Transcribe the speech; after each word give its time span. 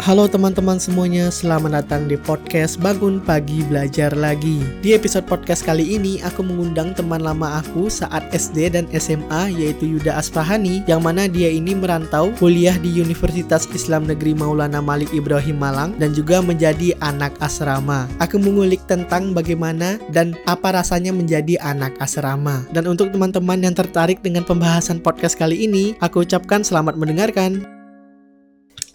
Halo 0.00 0.24
teman-teman 0.24 0.80
semuanya, 0.80 1.28
selamat 1.28 1.76
datang 1.76 2.08
di 2.08 2.16
podcast 2.16 2.80
Bangun 2.80 3.20
Pagi 3.20 3.60
Belajar 3.68 4.16
Lagi. 4.16 4.64
Di 4.80 4.96
episode 4.96 5.28
podcast 5.28 5.60
kali 5.60 5.92
ini, 5.92 6.24
aku 6.24 6.40
mengundang 6.40 6.96
teman 6.96 7.20
lama 7.20 7.60
aku 7.60 7.92
saat 7.92 8.24
SD 8.32 8.72
dan 8.72 8.88
SMA, 8.96 9.52
yaitu 9.52 9.92
Yuda 9.92 10.16
Asfahani, 10.16 10.80
yang 10.88 11.04
mana 11.04 11.28
dia 11.28 11.52
ini 11.52 11.76
merantau 11.76 12.32
kuliah 12.40 12.80
di 12.80 12.96
Universitas 12.96 13.68
Islam 13.76 14.08
Negeri 14.08 14.32
Maulana 14.32 14.80
Malik 14.80 15.12
Ibrahim 15.12 15.60
Malang 15.60 15.92
dan 16.00 16.16
juga 16.16 16.40
menjadi 16.40 16.96
anak 17.04 17.36
asrama. 17.44 18.08
Aku 18.24 18.40
mengulik 18.40 18.80
tentang 18.88 19.36
bagaimana 19.36 20.00
dan 20.16 20.32
apa 20.48 20.80
rasanya 20.80 21.12
menjadi 21.12 21.60
anak 21.60 21.92
asrama. 22.00 22.64
Dan 22.72 22.88
untuk 22.88 23.12
teman-teman 23.12 23.60
yang 23.60 23.76
tertarik 23.76 24.24
dengan 24.24 24.48
pembahasan 24.48 24.96
podcast 24.96 25.36
kali 25.36 25.68
ini, 25.68 25.92
aku 26.00 26.24
ucapkan 26.24 26.64
selamat 26.64 26.96
mendengarkan. 26.96 27.79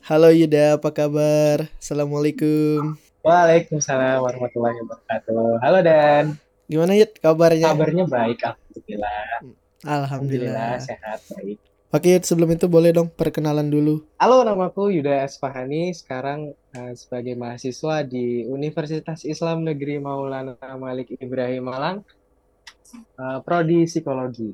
Halo 0.06 0.30
Yuda, 0.30 0.78
apa 0.78 0.94
kabar? 0.94 1.66
Assalamualaikum. 1.82 2.94
Waalaikumsalam 3.26 4.22
warahmatullahi 4.22 4.78
wabarakatuh. 4.86 5.58
Halo 5.66 5.80
Dan. 5.82 6.38
Gimana 6.70 6.94
Yud 6.94 7.18
kabarnya? 7.18 7.74
Kabarnya 7.74 8.06
baik, 8.06 8.38
alhamdulillah. 8.46 9.26
Alhamdulillah. 9.82 10.78
sehat, 10.78 11.26
baik. 11.34 11.58
Oke 11.90 12.14
Yud, 12.14 12.22
sebelum 12.22 12.54
itu 12.54 12.70
boleh 12.70 12.94
dong 12.94 13.10
perkenalan 13.10 13.66
dulu. 13.66 14.06
Halo, 14.22 14.46
namaku 14.46 14.94
Yuda 14.94 15.26
Esfahani. 15.26 15.90
Sekarang 15.98 16.54
uh, 16.54 16.94
sebagai 16.94 17.34
mahasiswa 17.34 18.06
di 18.06 18.46
Universitas 18.46 19.26
Islam 19.26 19.66
Negeri 19.66 19.98
Maulana 19.98 20.54
Malik 20.78 21.18
Ibrahim 21.18 21.66
Malang. 21.66 22.06
Uh, 23.18 23.42
Prodi 23.42 23.90
Psikologi. 23.90 24.54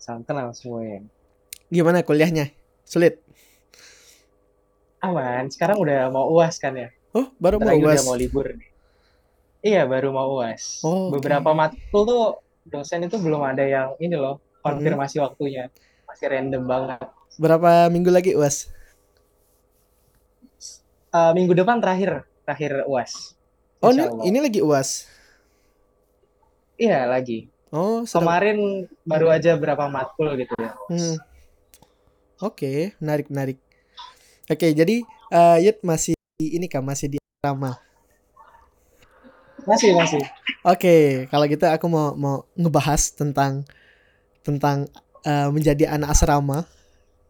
Salam 0.00 0.24
kenal 0.24 0.56
semuanya. 0.56 1.04
Gimana 1.68 2.00
kuliahnya? 2.00 2.56
Sulit? 2.88 3.20
Aman. 5.06 5.48
Sekarang 5.48 5.78
udah 5.78 6.10
mau 6.10 6.26
uas 6.34 6.58
kan 6.58 6.74
ya? 6.74 6.88
Oh, 7.14 7.30
baru 7.38 7.62
Bentar 7.62 7.74
mau 7.78 7.86
uas. 7.86 7.98
Udah 8.02 8.06
mau 8.10 8.16
libur 8.18 8.46
nih. 8.52 8.70
Iya, 9.66 9.82
baru 9.88 10.14
mau 10.14 10.28
uas. 10.38 10.84
Oh, 10.86 11.10
okay. 11.10 11.18
Beberapa 11.18 11.50
matkul 11.56 12.02
tuh 12.06 12.24
dosen 12.66 13.06
itu 13.06 13.16
belum 13.18 13.42
ada 13.42 13.64
yang 13.66 13.94
ini 13.98 14.14
loh, 14.14 14.38
konfirmasi 14.62 15.18
hmm. 15.18 15.24
waktunya. 15.26 15.64
Masih 16.06 16.26
random 16.30 16.62
banget. 16.66 17.00
Berapa 17.40 17.90
minggu 17.90 18.10
lagi 18.12 18.36
uas? 18.38 18.70
Uh, 21.10 21.32
minggu 21.32 21.56
depan 21.56 21.80
terakhir, 21.80 22.28
terakhir 22.44 22.84
uas. 22.86 23.34
Oh, 23.80 23.90
ini, 23.90 24.04
ini 24.28 24.38
lagi 24.38 24.60
uas? 24.60 25.08
Iya, 26.76 27.08
lagi. 27.08 27.48
Oh, 27.72 28.04
serem. 28.06 28.22
Kemarin 28.22 28.58
baru 29.02 29.32
aja 29.32 29.56
berapa 29.58 29.88
matkul 29.88 30.36
gitu 30.38 30.54
ya. 30.60 30.72
Hmm. 30.86 31.16
Oke, 32.38 32.52
okay. 32.52 32.78
menarik, 33.00 33.26
menarik. 33.32 33.58
Oke, 34.46 34.70
jadi 34.70 35.02
uh, 35.34 35.58
Yud 35.58 35.82
masih 35.82 36.14
ini 36.38 36.70
kan 36.70 36.84
masih 36.86 37.16
di 37.16 37.18
asrama. 37.18 37.82
Masih, 39.66 39.90
masih. 39.98 40.22
Oke, 40.62 41.26
kalau 41.26 41.50
gitu 41.50 41.66
aku 41.66 41.86
mau 41.90 42.14
mau 42.14 42.46
ngebahas 42.54 43.10
tentang 43.10 43.66
tentang 44.46 44.86
uh, 45.26 45.50
menjadi 45.50 45.90
anak 45.90 46.14
asrama. 46.14 46.62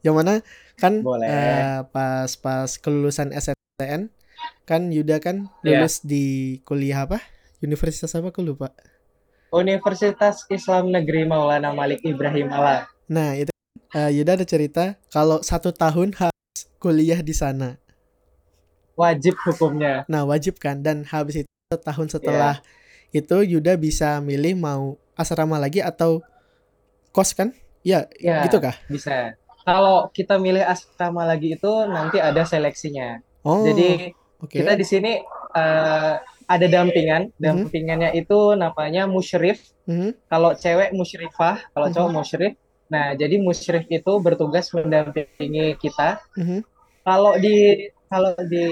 Yang 0.05 0.15
mana 0.21 0.33
kan 0.77 1.01
uh, 1.01 1.89
pas 1.89 2.29
pas 2.37 2.69
kelulusan 2.77 3.33
SNTN 3.33 4.13
kan 4.69 4.93
Yuda 4.93 5.17
kan 5.17 5.49
iya. 5.65 5.81
lulus 5.81 6.05
yeah. 6.05 6.09
di 6.13 6.25
kuliah 6.69 7.09
apa? 7.09 7.25
Universitas 7.65 8.13
apa 8.13 8.29
aku 8.29 8.45
lupa. 8.45 8.77
Universitas 9.57 10.45
Islam 10.53 10.93
Negeri 10.93 11.25
Maulana 11.25 11.73
Malik 11.73 12.05
Ibrahim 12.05 12.53
Malang. 12.53 12.85
Nah, 13.09 13.33
itu 13.33 13.49
uh, 13.97 14.11
Yuda 14.13 14.37
ada 14.37 14.45
cerita 14.45 15.01
kalau 15.09 15.41
satu 15.41 15.73
tahun 15.73 16.13
kuliah 16.81 17.21
di 17.21 17.35
sana. 17.37 17.77
Wajib 18.97 19.37
hukumnya. 19.45 20.09
Nah, 20.09 20.25
wajib 20.25 20.57
kan 20.57 20.81
dan 20.81 21.05
habis 21.05 21.45
itu 21.45 21.77
tahun 21.85 22.09
setelah 22.09 22.65
yeah. 23.13 23.21
itu 23.21 23.37
Yuda 23.45 23.77
bisa 23.77 24.25
milih 24.25 24.57
mau 24.57 24.97
asrama 25.13 25.61
lagi 25.61 25.85
atau 25.85 26.25
kos 27.13 27.37
kan? 27.37 27.53
Ya, 27.85 28.09
yeah, 28.17 28.49
gitu 28.49 28.57
kah? 28.57 28.77
Bisa. 28.89 29.37
Kalau 29.67 30.09
kita 30.17 30.41
milih 30.41 30.65
asrama 30.65 31.29
lagi 31.29 31.59
itu 31.59 31.73
nanti 31.91 32.17
ada 32.23 32.47
seleksinya. 32.49 33.21
Oh. 33.45 33.67
Jadi 33.69 34.17
okay. 34.41 34.65
kita 34.65 34.73
di 34.79 34.85
sini 34.87 35.13
uh, 35.53 36.15
ada 36.47 36.67
dampingan. 36.71 37.35
Mhm. 37.35 37.43
Dampingannya 37.43 38.11
mm 38.11 38.17
-hmm. 38.17 38.23
itu 38.27 38.39
namanya 38.55 39.03
musyrif. 39.11 39.59
Mm 39.85 39.95
-hmm. 39.95 40.11
Kalau 40.31 40.51
cewek 40.55 40.91
musyrifah, 40.95 41.57
kalau 41.75 41.87
mm 41.91 41.93
-hmm. 41.93 41.97
cowok 42.01 42.11
musyrif. 42.15 42.55
Nah, 42.87 43.19
jadi 43.19 43.43
musyrif 43.43 43.87
itu 43.91 44.13
bertugas 44.23 44.71
mendampingi 44.71 45.75
kita. 45.79 46.23
Mm-hmm. 46.39 46.61
Kalau 47.03 47.33
di 47.39 47.91
kalau 48.07 48.35
di 48.47 48.67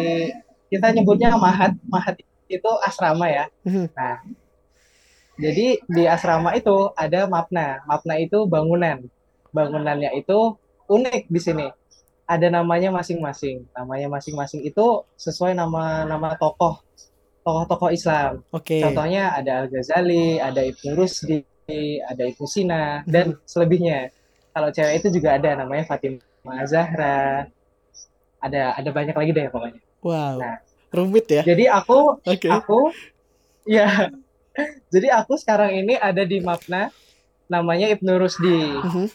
kita 0.70 0.94
nyebutnya 0.94 1.34
mahat, 1.34 1.74
mahat 1.86 2.18
itu 2.46 2.70
asrama 2.86 3.26
ya. 3.26 3.46
Mm-hmm. 3.66 3.86
Nah, 3.94 4.16
jadi 5.34 5.82
di 5.82 6.02
asrama 6.06 6.54
itu 6.54 6.94
ada 6.94 7.26
mapna. 7.26 7.82
Mapna 7.90 8.14
itu 8.22 8.46
bangunan. 8.46 9.02
Bangunannya 9.50 10.14
itu 10.14 10.54
unik 10.86 11.26
di 11.26 11.40
sini. 11.42 11.66
Ada 12.24 12.48
namanya 12.48 12.94
masing-masing. 12.94 13.66
Namanya 13.74 14.08
masing-masing 14.08 14.62
itu 14.62 15.02
sesuai 15.18 15.58
nama 15.58 16.06
nama 16.06 16.38
tokoh 16.38 16.80
tokoh-tokoh 17.44 17.90
Islam. 17.92 18.40
Okay. 18.50 18.80
Contohnya 18.80 19.36
ada 19.36 19.62
Al 19.62 19.66
Ghazali, 19.68 20.40
ada 20.40 20.64
Ibnu 20.64 20.96
Rusdi, 20.96 21.44
ada 22.04 22.22
Ibu 22.28 22.44
Sina 22.44 23.00
dan 23.08 23.40
selebihnya. 23.48 24.12
Kalau 24.54 24.68
cewek 24.70 25.02
itu 25.02 25.08
juga 25.18 25.34
ada 25.40 25.56
namanya 25.58 25.88
Fatimah 25.88 26.64
Zahra. 26.68 27.48
Ada 28.38 28.76
ada 28.76 28.90
banyak 28.92 29.16
lagi 29.16 29.32
deh 29.32 29.48
pokoknya. 29.48 29.80
Wow. 30.04 30.36
Nah, 30.36 30.56
rumit 30.92 31.26
ya. 31.32 31.42
Jadi 31.42 31.64
aku 31.66 32.20
okay. 32.22 32.52
aku 32.52 32.92
ya. 33.64 34.12
jadi 34.94 35.10
aku 35.18 35.34
sekarang 35.40 35.74
ini 35.74 35.98
ada 35.98 36.22
di 36.22 36.38
Mapna 36.38 36.92
namanya 37.48 37.90
Ibnu 37.90 38.12
Rusdi. 38.20 38.62
Uh 38.78 38.84
-huh. 38.84 39.08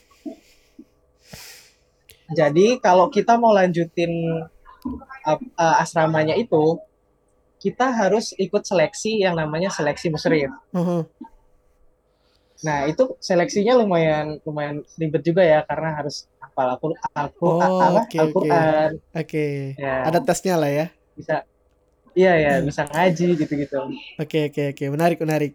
Jadi 2.30 2.78
kalau 2.78 3.10
kita 3.10 3.42
mau 3.42 3.56
lanjutin 3.56 4.12
uh, 5.26 5.40
uh, 5.58 5.76
asramanya 5.81 6.38
itu, 6.38 6.78
kita 7.58 7.90
harus 7.90 8.38
ikut 8.38 8.62
seleksi 8.62 9.26
yang 9.26 9.34
namanya 9.34 9.74
seleksi 9.74 10.14
musyrif. 10.14 10.52
Uh 10.74 10.78
-huh. 10.78 11.02
Nah, 12.59 12.88
itu 12.92 13.16
seleksinya 13.24 13.80
lumayan 13.80 14.44
lumayan 14.44 14.84
ribet 15.00 15.24
juga 15.24 15.47
ya 15.47 15.64
karena 15.64 15.96
harus 15.96 16.28
hafal 16.44 16.75
aku 16.75 16.86
aku 17.16 17.46
oh, 17.47 17.80
apa 17.80 18.03
okay, 18.03 18.20
Al-Qur'an. 18.20 18.92
Oke. 19.16 19.24
Okay. 19.24 19.53
Ya. 19.80 20.03
Ada 20.03 20.20
tesnya 20.24 20.56
lah 20.59 20.72
ya. 20.72 20.88
Bisa 21.16 21.48
Iya 22.18 22.34
ya, 22.36 22.53
hmm. 22.58 22.66
bisa 22.68 22.81
ngaji 22.90 23.28
gitu-gitu. 23.38 23.80
Oke, 23.80 23.94
okay, 24.18 24.44
oke, 24.50 24.52
okay, 24.52 24.66
oke. 24.74 24.75
Okay. 24.75 24.88
Menarik, 24.92 25.18
menarik. 25.24 25.53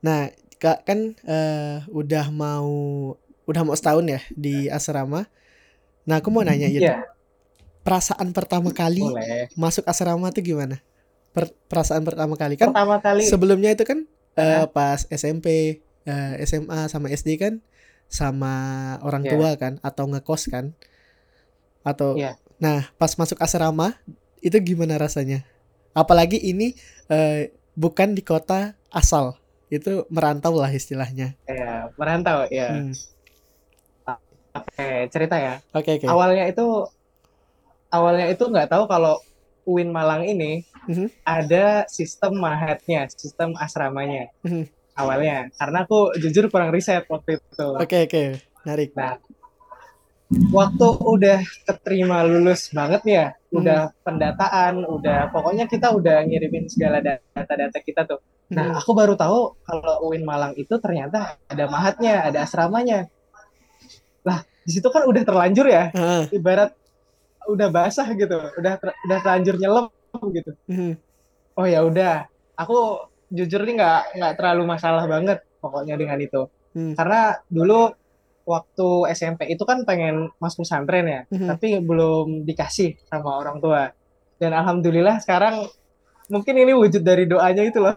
Nah, 0.00 0.32
Kak 0.60 0.84
kan 0.84 1.16
uh, 1.24 1.84
udah 1.92 2.28
mau 2.32 2.72
udah 3.48 3.62
mau 3.64 3.76
setahun 3.76 4.04
ya 4.06 4.20
di 4.32 4.68
asrama. 4.68 5.26
Nah, 6.04 6.20
aku 6.20 6.28
mau 6.32 6.44
nanya 6.46 6.68
ya. 6.68 6.80
Yeah. 6.80 7.00
Perasaan 7.80 8.36
pertama 8.36 8.76
kali 8.76 9.00
Boleh. 9.00 9.48
masuk 9.56 9.88
asrama 9.88 10.28
tuh 10.32 10.44
gimana? 10.44 10.84
Per 11.32 11.48
perasaan 11.68 12.04
pertama 12.04 12.36
kali 12.36 12.60
kan? 12.60 12.72
Pertama 12.72 13.00
kali. 13.00 13.24
Sebelumnya 13.24 13.72
itu 13.72 13.88
kan 13.88 14.04
uh, 14.36 14.68
pas 14.68 15.08
SMP 15.08 15.80
uh, 16.06 16.34
eh, 16.36 16.46
SMA 16.46 16.88
sama 16.88 17.12
SD 17.12 17.36
kan 17.40 17.60
sama 18.10 18.54
orang 19.06 19.22
yeah. 19.22 19.32
tua 19.32 19.50
kan 19.54 19.78
atau 19.80 20.10
ngekos 20.10 20.50
kan 20.50 20.74
atau 21.86 22.18
yeah. 22.18 22.34
nah 22.58 22.90
pas 22.98 23.14
masuk 23.14 23.38
asrama 23.38 23.94
itu 24.42 24.56
gimana 24.60 24.98
rasanya 24.98 25.46
apalagi 25.94 26.36
ini 26.36 26.74
uh, 27.08 27.46
bukan 27.78 28.18
di 28.18 28.26
kota 28.26 28.74
asal 28.90 29.38
itu 29.70 30.04
merantau 30.10 30.58
lah 30.58 30.68
istilahnya 30.68 31.38
ya 31.46 31.54
yeah, 31.54 31.78
merantau 31.94 32.44
ya 32.50 32.68
hmm. 32.74 32.94
oke 34.58 34.66
okay, 34.74 35.06
cerita 35.14 35.38
ya 35.38 35.62
oke 35.70 35.86
okay, 35.86 35.92
oke 36.02 36.04
okay. 36.04 36.08
awalnya 36.10 36.44
itu 36.50 36.66
awalnya 37.94 38.26
itu 38.26 38.42
nggak 38.42 38.68
tahu 38.74 38.90
kalau 38.90 39.22
UIN 39.68 39.94
Malang 39.94 40.26
ini 40.26 40.66
mm 40.90 40.94
-hmm. 40.98 41.08
ada 41.22 41.86
sistem 41.86 42.42
mahatnya 42.42 43.06
sistem 43.14 43.54
asramanya 43.54 44.34
mm 44.42 44.50
-hmm 44.50 44.79
awalnya 44.94 45.48
karena 45.54 45.86
aku 45.86 46.14
jujur 46.18 46.50
kurang 46.50 46.74
riset 46.74 47.06
waktu 47.06 47.38
itu. 47.38 47.66
Oke 47.76 47.86
okay, 47.86 48.00
oke, 48.06 48.10
okay. 48.10 48.26
narik. 48.66 48.90
Nah, 48.96 49.18
waktu 50.30 50.86
udah 51.02 51.38
keterima 51.66 52.22
lulus 52.22 52.70
banget 52.70 53.02
ya, 53.02 53.26
hmm. 53.34 53.58
udah 53.58 53.80
pendataan, 54.06 54.86
udah 54.86 55.34
pokoknya 55.34 55.66
kita 55.66 55.90
udah 55.90 56.22
ngirimin 56.22 56.70
segala 56.70 57.02
data-data 57.02 57.78
kita 57.82 58.06
tuh. 58.06 58.22
Nah, 58.54 58.74
hmm. 58.74 58.78
aku 58.82 58.90
baru 58.94 59.14
tahu 59.18 59.58
kalau 59.62 59.94
UIN 60.10 60.22
Malang 60.22 60.54
itu 60.54 60.74
ternyata 60.78 61.38
ada 61.50 61.64
mahatnya, 61.66 62.30
ada 62.30 62.46
asramanya. 62.46 63.10
Lah, 64.22 64.46
di 64.62 64.70
situ 64.70 64.86
kan 64.90 65.06
udah 65.06 65.22
terlanjur 65.26 65.66
ya, 65.66 65.90
uh. 65.94 66.24
ibarat 66.30 66.74
udah 67.50 67.68
basah 67.70 68.06
gitu, 68.14 68.38
udah 68.38 68.74
ter, 68.78 68.90
udah 69.10 69.18
terlanjur 69.22 69.54
nyelam 69.58 69.86
gitu. 70.30 70.54
Hmm. 70.70 70.94
Oh 71.58 71.66
ya 71.66 71.82
udah, 71.82 72.30
aku 72.54 73.09
jujur 73.30 73.62
nih 73.62 73.74
nggak 73.78 74.02
nggak 74.18 74.34
terlalu 74.36 74.62
masalah 74.66 75.04
banget 75.06 75.38
pokoknya 75.62 75.94
dengan 75.96 76.18
itu. 76.20 76.50
Hmm. 76.70 76.94
karena 76.94 77.34
dulu 77.50 77.90
waktu 78.46 78.88
SMP 79.10 79.50
itu 79.50 79.66
kan 79.66 79.82
pengen 79.82 80.30
masuk 80.38 80.62
pesantren 80.62 81.02
ya 81.02 81.22
hmm. 81.26 81.50
tapi 81.50 81.82
belum 81.82 82.46
dikasih 82.46 82.98
sama 83.06 83.38
orang 83.38 83.58
tua. 83.62 83.90
Dan 84.40 84.56
alhamdulillah 84.56 85.20
sekarang 85.20 85.68
mungkin 86.32 86.54
ini 86.56 86.72
wujud 86.72 87.02
dari 87.04 87.26
doanya 87.28 87.60
itu 87.66 87.82
loh. 87.82 87.92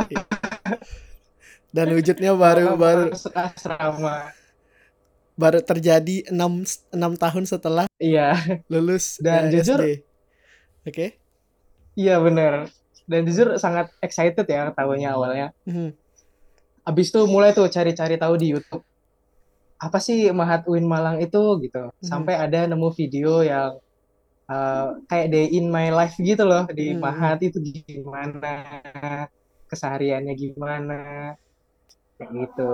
Dan 1.73 1.89
wujudnya 1.89 2.37
baru 2.37 2.77
baru 2.77 3.09
asrama. 3.33 4.29
baru 5.33 5.65
terjadi 5.65 6.29
enam 6.29 6.61
enam 6.93 7.17
tahun 7.17 7.49
setelah 7.49 7.89
iya. 7.97 8.37
lulus 8.69 9.17
dan 9.17 9.49
uh, 9.49 9.51
jujur 9.57 9.81
oke. 9.81 9.97
Okay. 10.85 11.17
iya 11.97 12.21
benar 12.21 12.69
dan 13.09 13.27
jujur 13.27 13.55
sangat 13.59 13.91
excited 13.99 14.45
ya 14.47 14.71
tahunya 14.71 15.09
awalnya 15.11 15.47
mm 15.67 15.73
-hmm. 15.73 15.89
abis 16.87 17.11
itu 17.11 17.21
mulai 17.27 17.51
tuh 17.51 17.67
cari-cari 17.67 18.15
tahu 18.15 18.35
di 18.39 18.55
YouTube 18.55 18.83
apa 19.79 19.99
sih 19.99 20.31
Mahat 20.31 20.63
Uin 20.71 20.87
Malang 20.87 21.19
itu 21.19 21.59
gitu 21.63 21.89
mm 21.89 21.91
-hmm. 21.91 22.07
sampai 22.07 22.39
ada 22.39 22.67
nemu 22.67 22.89
video 22.95 23.43
yang 23.43 23.79
uh, 24.49 24.97
kayak 25.07 25.31
day 25.31 25.45
in 25.51 25.69
my 25.71 25.91
life 25.93 26.15
gitu 26.19 26.43
loh 26.43 26.67
di 26.71 26.91
hmm. 26.93 26.99
Mahat 26.99 27.39
itu 27.43 27.59
gimana 27.61 28.55
kesehariannya 29.67 30.33
gimana 30.35 30.99
kayak 32.17 32.29
gitu. 32.31 32.73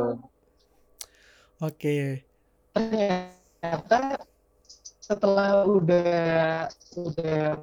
Oke. 1.60 2.24
Ternyata 2.76 4.20
setelah 5.00 5.66
udah 5.66 6.70
udah 6.96 7.60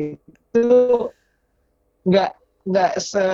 itu 0.00 0.68
nggak 2.06 2.30
nggak 2.66 2.92
se 2.98 3.24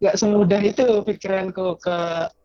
nggak 0.00 0.16
semudah 0.16 0.60
itu 0.64 0.86
pikiranku 1.04 1.76
ke 1.78 1.98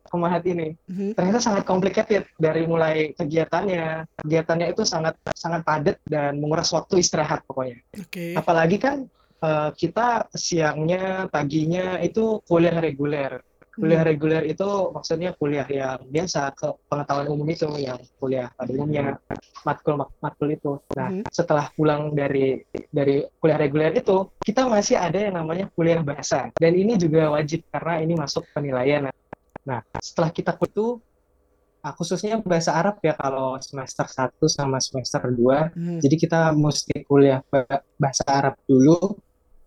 Kumahat 0.05 0.45
ini 0.45 0.77
mm-hmm. 0.87 1.17
ternyata 1.17 1.39
sangat 1.41 1.63
complicated 1.65 2.23
dari 2.37 2.63
mulai 2.69 3.11
kegiatannya 3.17 4.05
kegiatannya 4.21 4.67
itu 4.71 4.85
sangat 4.85 5.17
sangat 5.33 5.65
padat 5.65 5.97
dan 6.05 6.37
menguras 6.39 6.69
waktu 6.71 7.01
istirahat 7.01 7.41
pokoknya 7.49 7.81
okay. 7.91 8.37
apalagi 8.37 8.77
kan 8.77 9.09
uh, 9.41 9.73
kita 9.73 10.29
siangnya 10.31 11.27
paginya 11.33 11.99
itu 11.99 12.39
kuliah 12.45 12.77
reguler 12.77 13.41
kuliah 13.75 14.01
hmm. 14.01 14.09
reguler 14.09 14.43
itu 14.47 14.69
maksudnya 14.95 15.31
kuliah 15.35 15.67
yang 15.67 15.99
biasa 16.07 16.55
ke 16.55 16.67
pengetahuan 16.87 17.27
umum 17.29 17.47
itu 17.51 17.67
yang 17.77 17.99
kuliah 18.17 18.47
pada 18.55 18.71
umumnya 18.71 19.19
matkul 19.67 19.99
matkul 20.23 20.49
itu 20.49 20.71
nah 20.95 21.11
hmm. 21.11 21.27
setelah 21.29 21.69
pulang 21.75 22.15
dari 22.15 22.63
dari 22.89 23.27
kuliah 23.37 23.59
reguler 23.59 23.91
itu 23.95 24.31
kita 24.41 24.65
masih 24.65 24.95
ada 24.95 25.19
yang 25.19 25.35
namanya 25.37 25.67
kuliah 25.75 25.99
bahasa 25.99 26.49
dan 26.55 26.71
ini 26.71 26.95
juga 26.95 27.29
wajib 27.35 27.67
karena 27.69 28.01
ini 28.01 28.13
masuk 28.15 28.47
penilaian 28.55 29.11
Nah, 29.65 29.81
setelah 29.97 30.29
kita 30.29 30.53
itu 30.61 31.01
ah, 31.81 31.93
khususnya 31.97 32.37
bahasa 32.45 32.77
Arab 32.77 33.01
ya 33.01 33.17
kalau 33.17 33.57
semester 33.59 34.05
1 34.05 34.37
sama 34.45 34.77
semester 34.77 35.25
2. 35.25 35.73
Hmm. 35.73 35.99
Jadi 35.99 36.15
kita 36.15 36.53
mesti 36.53 37.01
kuliah 37.03 37.41
bahasa 37.97 38.23
Arab 38.29 38.55
dulu. 38.69 39.17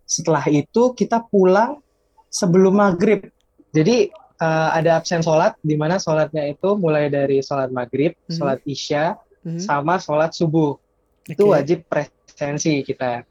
Setelah 0.08 0.46
itu 0.49 0.94
kita 0.94 1.26
pulang 1.26 1.82
sebelum 2.31 2.78
maghrib. 2.78 3.28
Jadi 3.73 4.09
uh, 4.41 4.70
ada 4.73 5.00
absen 5.00 5.20
sholat, 5.20 5.56
di 5.61 5.76
mana 5.76 6.00
sholatnya 6.00 6.49
itu 6.49 6.79
mulai 6.79 7.12
dari 7.12 7.44
sholat 7.44 7.69
maghrib, 7.69 8.17
hmm. 8.26 8.35
sholat 8.35 8.59
isya, 8.65 9.17
hmm. 9.44 9.61
sama 9.61 10.00
sholat 10.00 10.32
subuh. 10.32 10.76
Okay. 11.25 11.37
Itu 11.37 11.53
wajib 11.53 11.85
presensi 11.88 12.81
kita. 12.81 13.25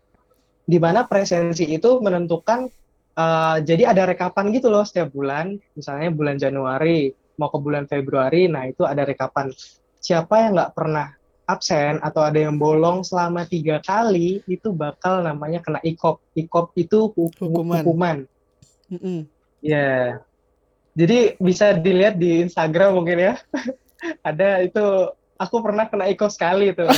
Di 0.67 0.77
mana 0.77 1.07
presensi 1.07 1.63
itu 1.63 2.03
menentukan 2.03 2.67
uh, 3.17 3.57
jadi 3.65 3.91
ada 3.91 4.05
rekapan 4.05 4.53
gitu 4.53 4.69
loh 4.69 4.85
setiap 4.85 5.09
bulan 5.11 5.57
misalnya 5.73 6.13
bulan 6.13 6.37
Januari 6.37 7.11
mau 7.41 7.49
ke 7.49 7.57
bulan 7.57 7.89
Februari 7.89 8.45
nah 8.45 8.69
itu 8.69 8.85
ada 8.85 9.03
rekapan 9.03 9.49
siapa 9.97 10.45
yang 10.45 10.51
nggak 10.55 10.73
pernah 10.77 11.17
absen 11.47 11.97
atau 12.03 12.21
ada 12.21 12.37
yang 12.37 12.59
bolong 12.59 13.01
selama 13.01 13.47
tiga 13.47 13.79
kali 13.81 14.43
itu 14.45 14.69
bakal 14.75 15.23
namanya 15.23 15.63
kena 15.63 15.79
ikop 15.81 16.21
ikop 16.35 16.75
itu 16.77 17.09
hukuman 17.15 17.81
hukuman 17.81 18.17
mm 18.91 18.99
-hmm. 18.99 19.19
Ya 19.67 19.75
yeah. 19.75 20.03
jadi 20.95 21.35
bisa 21.35 21.75
dilihat 21.75 22.15
di 22.15 22.39
Instagram 22.47 22.95
mungkin 22.95 23.19
ya. 23.19 23.33
Ada 24.29 24.63
itu 24.63 24.85
aku 25.35 25.55
pernah 25.59 25.89
kena 25.89 26.07
ikop 26.07 26.31
sekali 26.31 26.71
itu. 26.71 26.85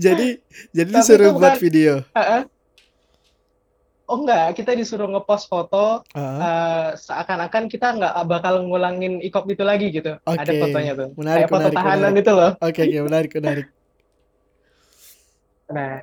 Jadi 0.00 0.36
jadi 0.74 0.90
disuruh 0.92 1.30
buat 1.30 1.56
video? 1.62 2.02
Uh 2.10 2.20
-uh 2.20 2.42
oh 4.10 4.18
enggak. 4.26 4.58
Kita 4.58 4.74
disuruh 4.74 5.06
ngepost 5.06 5.46
foto 5.46 6.02
uh. 6.02 6.18
Uh, 6.18 6.88
seakan-akan 6.98 7.70
kita 7.70 7.94
nggak 7.94 8.14
bakal 8.26 8.66
ngulangin 8.66 9.22
ikop 9.22 9.46
itu 9.46 9.62
lagi 9.62 9.94
gitu. 9.94 10.18
Okay. 10.26 10.42
ada 10.42 10.52
fotonya 10.58 10.92
tuh. 10.98 11.08
Menarik, 11.14 11.46
kayak 11.46 11.50
foto 11.54 11.68
menarik, 11.70 11.78
tahanan 11.78 12.10
menarik. 12.10 12.22
itu 12.26 12.32
loh. 12.34 12.50
Oke 12.58 12.70
okay, 12.74 12.84
okay, 12.90 13.00
menarik 13.06 13.30
menarik. 13.38 13.66
Nah 15.70 15.94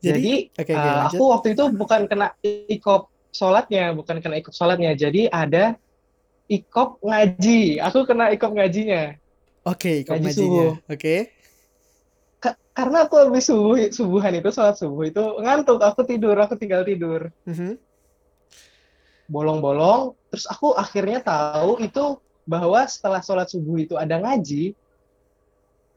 jadi, 0.00 0.16
jadi 0.16 0.34
okay, 0.56 0.74
okay, 0.74 0.90
uh, 0.90 1.06
aku 1.12 1.24
waktu 1.28 1.48
itu 1.52 1.64
bukan 1.76 2.00
kena 2.08 2.32
ikop 2.42 3.12
sholatnya 3.30 3.92
bukan 3.92 4.18
kena 4.24 4.40
ikop 4.40 4.56
sholatnya. 4.56 4.96
Jadi 4.96 5.28
ada 5.28 5.76
ikop 6.48 6.98
ngaji. 7.04 7.78
Aku 7.84 8.08
kena 8.08 8.32
ikop 8.32 8.56
ngajinya. 8.56 9.14
Oke 9.68 9.76
okay, 9.76 9.94
ikop 10.02 10.16
ngaji 10.18 10.40
ngajinya. 10.40 10.68
oke. 10.88 10.96
Okay 10.96 11.20
karena 12.80 13.04
aku 13.04 13.14
habis 13.20 13.44
subuh 13.44 13.76
subuhan 13.92 14.32
itu 14.40 14.48
sholat 14.48 14.76
subuh 14.80 15.04
itu 15.04 15.20
ngantuk. 15.44 15.84
Aku 15.84 16.00
tidur 16.08 16.36
aku 16.40 16.56
tinggal 16.56 16.82
tidur. 16.86 17.28
Mm-hmm. 17.44 17.76
bolong-bolong 19.30 20.18
terus 20.26 20.42
aku 20.50 20.74
akhirnya 20.74 21.22
tahu 21.22 21.78
itu 21.78 22.18
bahwa 22.50 22.82
setelah 22.90 23.22
sholat 23.22 23.46
subuh 23.46 23.78
itu 23.78 23.94
ada 23.94 24.18
ngaji 24.18 24.74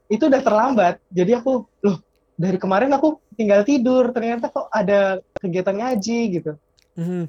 itu 0.06 0.22
udah 0.22 0.38
terlambat. 0.38 1.02
Jadi 1.10 1.34
aku 1.34 1.66
loh 1.82 1.98
dari 2.34 2.58
kemarin 2.58 2.90
aku 2.94 3.18
tinggal 3.38 3.62
tidur 3.62 4.10
ternyata 4.10 4.50
kok 4.50 4.66
ada 4.70 5.22
kegiatan 5.38 5.76
ngaji 5.76 6.18
gitu. 6.40 6.52
Mm-hmm. 6.94 7.24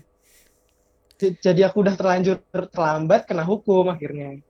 jadi 1.42 1.72
aku 1.72 1.82
udah 1.82 1.96
terlanjur 1.96 2.38
terlambat 2.52 3.26
kena 3.26 3.48
hukum 3.48 3.88
akhirnya. 3.88 4.44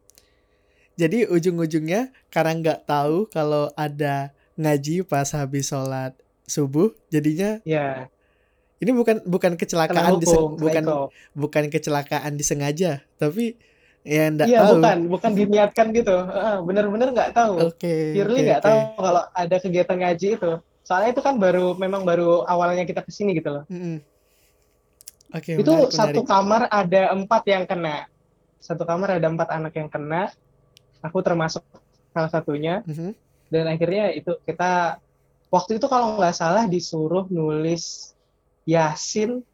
Jadi 0.96 1.28
ujung-ujungnya 1.28 2.10
karena 2.32 2.52
nggak 2.56 2.80
tahu 2.88 3.28
kalau 3.30 3.70
ada 3.76 4.32
ngaji 4.56 5.04
pas 5.04 5.28
habis 5.36 5.68
sholat 5.68 6.16
subuh 6.48 6.96
jadinya 7.12 7.60
ya 7.68 8.08
ini 8.80 8.92
bukan 8.94 9.24
bukan 9.26 9.58
kecelakaan 9.58 10.22
hukum, 10.22 10.56
bukan 10.56 10.84
bukan 11.34 11.64
kecelakaan 11.68 12.38
disengaja 12.38 13.04
tapi 13.18 13.60
ya 14.06 14.30
enggak 14.30 14.48
iya, 14.48 14.60
tahu. 14.62 14.78
bukan 14.78 14.98
bukan 15.10 15.32
diniatkan 15.34 15.88
gitu. 15.92 16.16
Bener-bener 16.70 17.10
nggak 17.12 17.34
tahu. 17.34 17.74
Oke 17.74 17.82
okay, 17.82 18.02
Purely 18.14 18.40
nggak 18.46 18.62
okay, 18.62 18.70
tahu 18.70 18.80
kalau 19.02 19.24
ada 19.34 19.56
kegiatan 19.58 19.98
ngaji 19.98 20.28
itu. 20.38 20.52
Soalnya 20.86 21.10
itu 21.18 21.22
kan 21.26 21.36
baru 21.42 21.74
memang 21.76 22.06
baru 22.06 22.46
awalnya 22.46 22.86
kita 22.86 23.02
ke 23.02 23.10
sini 23.10 23.34
gitu 23.34 23.50
loh. 23.50 23.64
Mm 23.68 23.80
-hmm. 23.82 23.98
oke 25.34 25.42
okay, 25.42 25.56
itu 25.58 25.74
menarik, 25.74 25.92
satu 25.92 26.22
menarik. 26.22 26.30
kamar 26.30 26.62
ada 26.70 27.02
empat 27.18 27.44
yang 27.50 27.64
kena. 27.66 27.98
Satu 28.62 28.84
kamar 28.86 29.18
ada 29.18 29.28
empat 29.28 29.50
anak 29.50 29.74
yang 29.74 29.90
kena. 29.90 30.30
Aku 31.02 31.26
termasuk 31.26 31.66
salah 32.14 32.30
satunya. 32.30 32.86
Mm 32.86 32.94
-hmm 32.94 33.12
dan 33.50 33.70
akhirnya 33.70 34.14
itu 34.14 34.38
kita 34.46 34.98
waktu 35.54 35.78
itu 35.78 35.86
kalau 35.86 36.18
nggak 36.18 36.36
salah 36.36 36.66
disuruh 36.66 37.30
nulis 37.30 38.14
yasin 38.66 39.46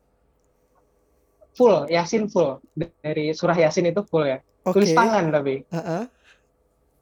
full 1.62 1.86
yasin 1.94 2.25
full 2.25 2.58
dari 3.06 3.38
surah 3.38 3.53
yasin 3.53 3.94
itu 3.94 4.01
full 4.10 4.25
ya 4.25 4.41
okay. 4.65 4.74
tulis 4.82 4.91
tangan 4.98 5.30
tapi 5.30 5.62
uh 5.70 5.77
-uh. 5.77 6.03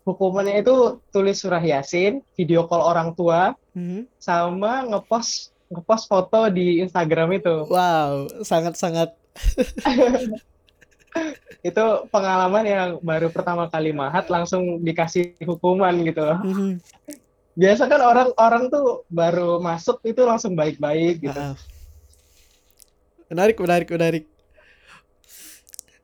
hukumannya 0.04 0.60
itu 0.60 1.00
tulis 1.16 1.40
surah 1.40 1.64
yasin 1.64 2.20
video 2.36 2.68
call 2.68 2.84
orang 2.84 3.16
tua 3.16 3.56
uh 3.56 3.80
mhm. 3.80 3.88
-huh. 3.88 4.04
sama 4.20 4.84
ngepost 4.84 5.56
ngepost 5.72 6.12
foto 6.12 6.52
di 6.52 6.84
Instagram 6.84 7.40
itu 7.40 7.64
wow 7.72 8.28
sangat 8.44 8.76
sangat 8.76 9.16
itu 11.60 11.86
pengalaman 12.08 12.64
yang 12.64 12.90
baru 13.04 13.28
pertama 13.34 13.68
kali 13.68 13.92
mahat 13.92 14.32
langsung 14.32 14.80
dikasih 14.80 15.36
hukuman 15.44 15.92
gitu 16.08 16.22
loh. 16.24 16.40
Mm-hmm. 16.40 16.72
Biasa 17.60 17.92
kan 17.92 18.00
orang-orang 18.00 18.72
tuh 18.72 19.04
baru 19.12 19.60
masuk 19.60 20.00
itu 20.08 20.24
langsung 20.24 20.56
baik-baik 20.56 21.28
gitu. 21.28 21.36
Uh, 21.36 21.56
menarik, 23.28 23.60
menarik, 23.60 23.90
menarik. 23.92 24.26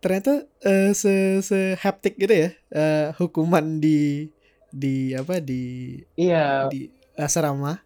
Ternyata 0.06 0.46
uh, 0.46 0.94
se 0.94 1.42
se 1.42 1.74
haptik 1.82 2.14
gitu 2.22 2.30
ya 2.30 2.54
uh, 2.78 3.10
hukuman 3.18 3.82
di 3.82 4.30
di 4.70 5.18
apa 5.18 5.42
di 5.42 5.98
iya 6.14 6.70
di 6.70 6.94
asrama. 7.18 7.82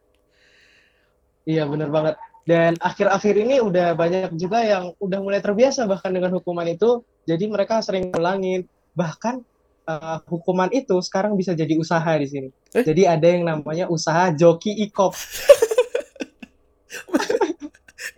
Iya 1.48 1.64
bener 1.64 1.88
banget. 1.88 2.20
Dan 2.44 2.76
akhir-akhir 2.76 3.40
ini 3.40 3.64
udah 3.64 3.96
banyak 3.96 4.36
juga 4.36 4.68
yang 4.68 4.92
udah 5.00 5.20
mulai 5.24 5.40
terbiasa 5.40 5.88
bahkan 5.88 6.12
dengan 6.12 6.36
hukuman 6.36 6.68
itu 6.68 7.08
jadi 7.24 7.48
mereka 7.48 7.80
sering 7.80 8.12
ulangin. 8.12 8.68
Bahkan 9.00 9.40
uh, 9.88 10.20
hukuman 10.28 10.68
itu 10.76 11.00
sekarang 11.00 11.40
bisa 11.40 11.56
jadi 11.56 11.80
usaha 11.80 12.20
di 12.20 12.28
sini. 12.28 12.50
Eh? 12.76 12.84
Jadi 12.84 13.08
ada 13.08 13.28
yang 13.32 13.48
namanya 13.48 13.88
usaha 13.88 14.28
joki 14.36 14.76
ikop. 14.76 15.16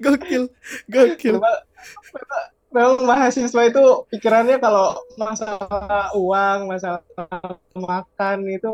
gokil, 0.03 0.50
gokil. 0.89 1.38
memang 1.38 1.55
mahasiswa 2.79 3.61
itu 3.67 3.83
pikirannya 4.07 4.57
kalau 4.63 4.95
masalah 5.19 6.11
uang, 6.15 6.71
masalah 6.71 7.03
makan 7.75 8.37
itu 8.47 8.71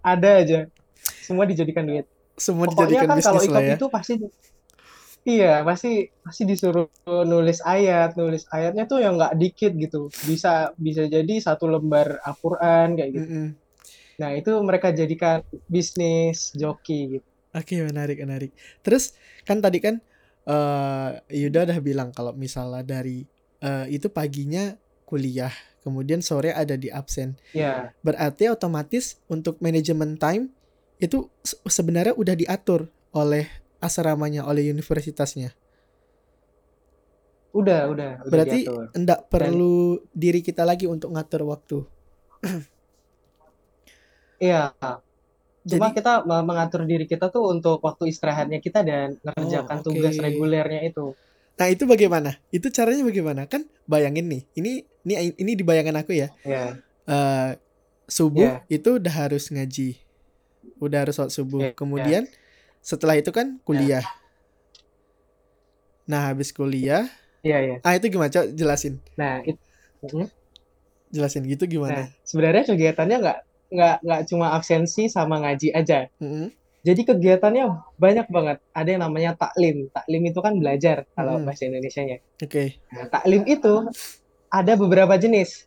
ada 0.00 0.30
aja. 0.38 0.60
Semua 1.02 1.44
dijadikan 1.44 1.86
duit. 1.86 2.06
Semua 2.38 2.70
Pokoknya 2.70 3.02
dijadikan 3.02 3.18
kan 3.18 3.24
kalau 3.24 3.40
bisnis 3.42 3.50
ikut 3.50 3.62
ya. 3.66 3.76
itu 3.76 3.86
pasti 3.90 4.12
iya, 5.26 5.54
pasti 5.66 6.06
pasti 6.22 6.42
disuruh 6.46 6.86
nulis 7.26 7.58
ayat, 7.66 8.14
nulis 8.14 8.46
ayatnya 8.54 8.86
tuh 8.86 9.02
yang 9.02 9.18
nggak 9.18 9.34
dikit 9.34 9.72
gitu. 9.74 10.06
Bisa 10.22 10.70
bisa 10.78 11.10
jadi 11.10 11.34
satu 11.42 11.66
lembar 11.66 12.22
Al-Qur'an 12.22 12.94
kayak 12.94 13.10
gitu. 13.10 13.26
Mm-mm. 13.26 13.48
Nah, 14.16 14.32
itu 14.32 14.52
mereka 14.64 14.94
jadikan 14.96 15.44
bisnis 15.68 16.54
joki 16.56 17.18
gitu. 17.18 17.28
Oke, 17.56 17.80
menarik, 17.84 18.20
menarik. 18.20 18.52
Terus 18.84 19.16
kan 19.44 19.60
tadi 19.60 19.80
kan 19.80 20.00
eh 20.46 21.10
Yuda 21.46 21.66
udah 21.68 21.78
bilang 21.82 22.10
kalau 22.14 22.32
misalnya 22.36 22.82
dari 22.86 23.26
eh, 23.62 23.86
itu 23.92 24.08
paginya 24.12 24.74
kuliah, 25.06 25.52
kemudian 25.84 26.20
sore 26.22 26.50
ada 26.54 26.74
di 26.78 26.88
absen. 26.90 27.38
Ya, 27.54 27.94
Berarti 28.04 28.48
otomatis 28.52 29.18
untuk 29.30 29.58
manajemen 29.64 30.16
time 30.20 30.54
itu 31.02 31.28
se- 31.44 31.58
sebenarnya 31.68 32.14
udah 32.16 32.34
diatur 32.38 32.90
oleh 33.14 33.46
asramanya, 33.82 34.46
oleh 34.46 34.70
universitasnya. 34.72 35.54
udah, 37.56 37.80
udah, 37.92 38.10
udah 38.26 38.30
Berarti 38.30 38.58
enggak 38.96 39.20
perlu 39.32 39.98
diri 40.12 40.40
kita 40.44 40.62
lagi 40.66 40.86
untuk 40.88 41.10
ngatur 41.14 41.42
waktu. 41.48 41.78
Iya. 44.40 44.74
Cuma 45.70 45.86
Jadi, 45.86 45.96
kita 45.96 46.12
me- 46.28 46.44
mengatur 46.48 46.82
diri 46.90 47.04
kita 47.12 47.26
tuh 47.34 47.42
untuk 47.54 47.76
waktu 47.86 48.04
istirahatnya 48.12 48.58
kita 48.66 48.80
dan 48.90 49.08
Oh, 49.24 49.24
mengerjakan 49.26 49.78
oke. 49.80 49.86
tugas 49.86 50.14
regulernya 50.24 50.80
itu. 50.90 51.04
nah 51.56 51.68
itu 51.72 51.84
bagaimana? 51.88 52.36
Itu 52.52 52.68
caranya 52.68 53.02
bagaimana? 53.06 53.42
Kan 53.48 53.64
bayangin 53.88 54.26
nih, 54.28 54.42
ini 54.58 54.70
ini 55.06 55.14
ini 55.40 55.52
di 55.56 55.64
bayangan 55.64 55.96
aku 56.04 56.12
ya. 56.16 56.28
Ya, 56.44 56.78
eh 57.10 57.50
subuh 58.10 58.50
Iya. 58.50 58.66
itu 58.70 58.88
udah 59.00 59.14
harus 59.26 59.44
ngaji, 59.54 59.96
udah 60.82 60.98
harus 61.06 61.14
sholat 61.18 61.32
subuh. 61.34 61.64
Iya, 61.64 61.72
Kemudian 61.78 62.24
setelah 62.84 63.16
itu 63.20 63.30
kan 63.34 63.58
kuliah. 63.66 64.04
Nah 66.10 66.30
habis 66.30 66.50
kuliah, 66.54 67.06
iya, 67.44 67.56
iya. 67.64 67.76
ah 67.86 67.94
itu 67.98 68.06
gimana? 68.12 68.30
Coba 68.32 68.46
jelasin, 68.54 68.94
Nah, 69.16 69.40
itu 69.46 69.60
jelasin 71.14 71.44
gitu 71.50 71.64
Nah, 71.88 72.02
gimana? 72.02 72.02
sebenarnya 72.28 72.62
kegiatannya 72.70 73.16
nggak 73.22 73.38
nggak 73.74 73.96
nggak 74.04 74.20
cuma 74.30 74.46
absensi 74.56 75.08
sama 75.10 75.42
ngaji 75.42 75.68
aja. 75.74 76.06
Mm-mm. 76.22 76.48
Jadi 76.86 77.02
kegiatannya 77.02 77.64
banyak 77.98 78.26
banget. 78.30 78.58
Ada 78.70 78.88
yang 78.94 79.02
namanya 79.10 79.30
taklim. 79.34 79.90
Taklim 79.90 80.22
itu 80.30 80.38
kan 80.38 80.54
belajar 80.60 80.96
kalau 81.18 81.42
Mm-mm. 81.42 81.46
bahasa 81.46 81.66
Indonesianya. 81.66 82.18
Oke, 82.42 82.78
Nah, 82.94 83.06
taklim 83.10 83.42
itu 83.50 83.74
ada 84.50 84.72
beberapa 84.78 85.14
jenis. 85.18 85.66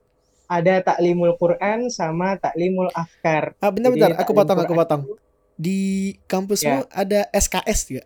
Ada 0.49 0.81
taklimul 0.81 1.37
Quran 1.37 1.91
sama 1.93 2.39
taklimul 2.39 2.89
afkar. 2.95 3.53
ah 3.61 3.69
bentar, 3.69 4.11
aku 4.17 4.31
potong, 4.33 4.59
aku 4.63 4.73
potong. 4.73 5.01
Di 5.59 6.15
kampusmu 6.25 6.87
ada 6.89 7.27
SKS 7.35 7.79
juga? 7.91 8.05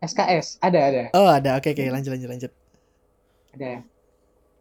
SKS 0.00 0.58
ada 0.64 0.80
ada 0.88 1.04
Oh 1.14 1.28
ada, 1.28 1.56
oke 1.58 1.70
oke 1.72 1.84
lanjut 1.94 2.10
lanjut 2.16 2.28
lanjut. 2.32 2.52
ada. 3.54 3.82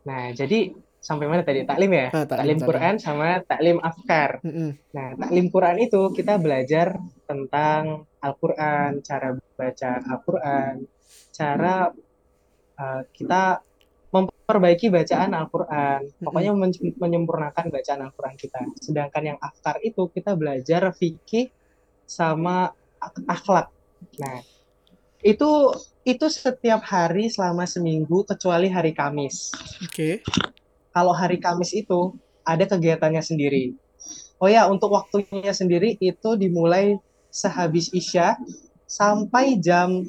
Nah, 0.07 0.33
jadi 0.33 0.73
sampai 1.00 1.25
mana 1.32 1.41
tadi? 1.48 1.63
Taklim 1.63 1.91
ya? 1.96 2.08
Ah, 2.12 2.27
taklim. 2.27 2.60
Quran 2.60 2.96
sama 3.00 3.39
taklim 3.48 3.79
afkar. 3.79 4.44
Mm-mm. 4.44 4.75
Nah, 4.91 5.15
taklim 5.15 5.48
Quran 5.48 5.77
itu 5.79 6.01
kita 6.12 6.36
belajar 6.38 7.00
tentang 7.24 8.06
Al-Quran, 8.20 9.00
cara 9.00 9.32
baca 9.56 9.91
Al-Quran, 10.03 10.74
cara 11.32 11.75
uh, 12.75 13.01
kita 13.15 13.63
memperbaiki 14.12 14.89
bacaan 14.91 15.32
Al-Quran. 15.38 16.01
Pokoknya 16.20 16.51
men- 16.58 16.96
menyempurnakan 17.00 17.72
bacaan 17.72 18.01
Al-Quran 18.03 18.36
kita. 18.36 18.62
Sedangkan 18.82 19.24
yang 19.36 19.39
afkar 19.39 19.79
itu 19.86 20.10
kita 20.12 20.36
belajar 20.36 20.91
fikih 20.91 21.48
sama 22.03 22.74
ak- 23.00 23.27
akhlak. 23.29 23.72
Nah, 24.20 24.41
itu 25.22 25.75
itu 26.08 26.25
setiap 26.32 26.82
hari 26.82 27.29
selama 27.29 27.70
seminggu 27.70 28.25
kecuali 28.25 28.72
hari 28.72 28.98
Kamis. 28.98 29.53
Oke, 29.86 30.25
Kalau 30.96 31.13
hari 31.13 31.38
Kamis 31.41 31.72
itu 31.74 32.17
ada 32.46 32.65
kegiatannya 32.65 33.22
sendiri. 33.22 33.74
Oh 34.41 34.50
ya, 34.50 34.65
untuk 34.72 34.96
waktunya 34.96 35.53
sendiri 35.53 36.00
itu 36.00 36.29
dimulai 36.39 36.98
sehabis 37.29 37.91
Isya 37.93 38.39
sampai 38.89 39.60
jam 39.62 40.01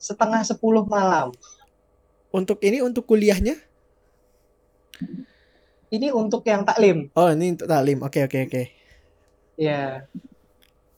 setengah 0.00 0.42
sepuluh 0.42 0.84
malam. 0.88 1.30
untuk 2.34 2.58
ini 2.62 2.78
untuk 2.84 3.04
kuliahnya? 3.08 3.56
Ini 5.90 6.10
untuk 6.10 6.42
yang 6.46 6.66
taklim. 6.66 7.10
Oh 7.18 7.30
ini 7.30 7.54
untuk 7.54 7.68
taklim, 7.70 7.98
oke 8.02 8.20
oke 8.26 8.38
oke. 8.46 8.62
Ya. 9.56 10.06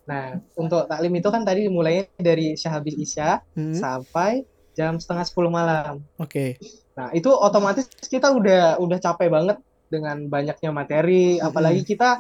Nah, 0.09 0.41
untuk 0.57 0.89
taklim 0.89 1.13
itu 1.21 1.29
kan 1.29 1.43
tadi 1.45 1.69
dimulainya 1.69 2.09
dari 2.17 2.57
sehabis 2.57 2.97
Isya 2.97 3.45
Hmm, 3.55 3.77
sampai 3.77 4.49
jam 4.73 4.97
setengah 4.97 5.25
sepuluh 5.29 5.53
malam. 5.53 6.01
Oke, 6.19 6.57
Nah, 6.99 7.15
itu 7.15 7.31
otomatis 7.31 7.87
kita 8.11 8.35
udah 8.35 8.83
udah 8.83 8.99
capek 8.99 9.31
banget 9.31 9.63
dengan 9.87 10.27
banyaknya 10.27 10.71
materi, 10.75 11.39
apalagi 11.39 11.87
kita 11.87 12.19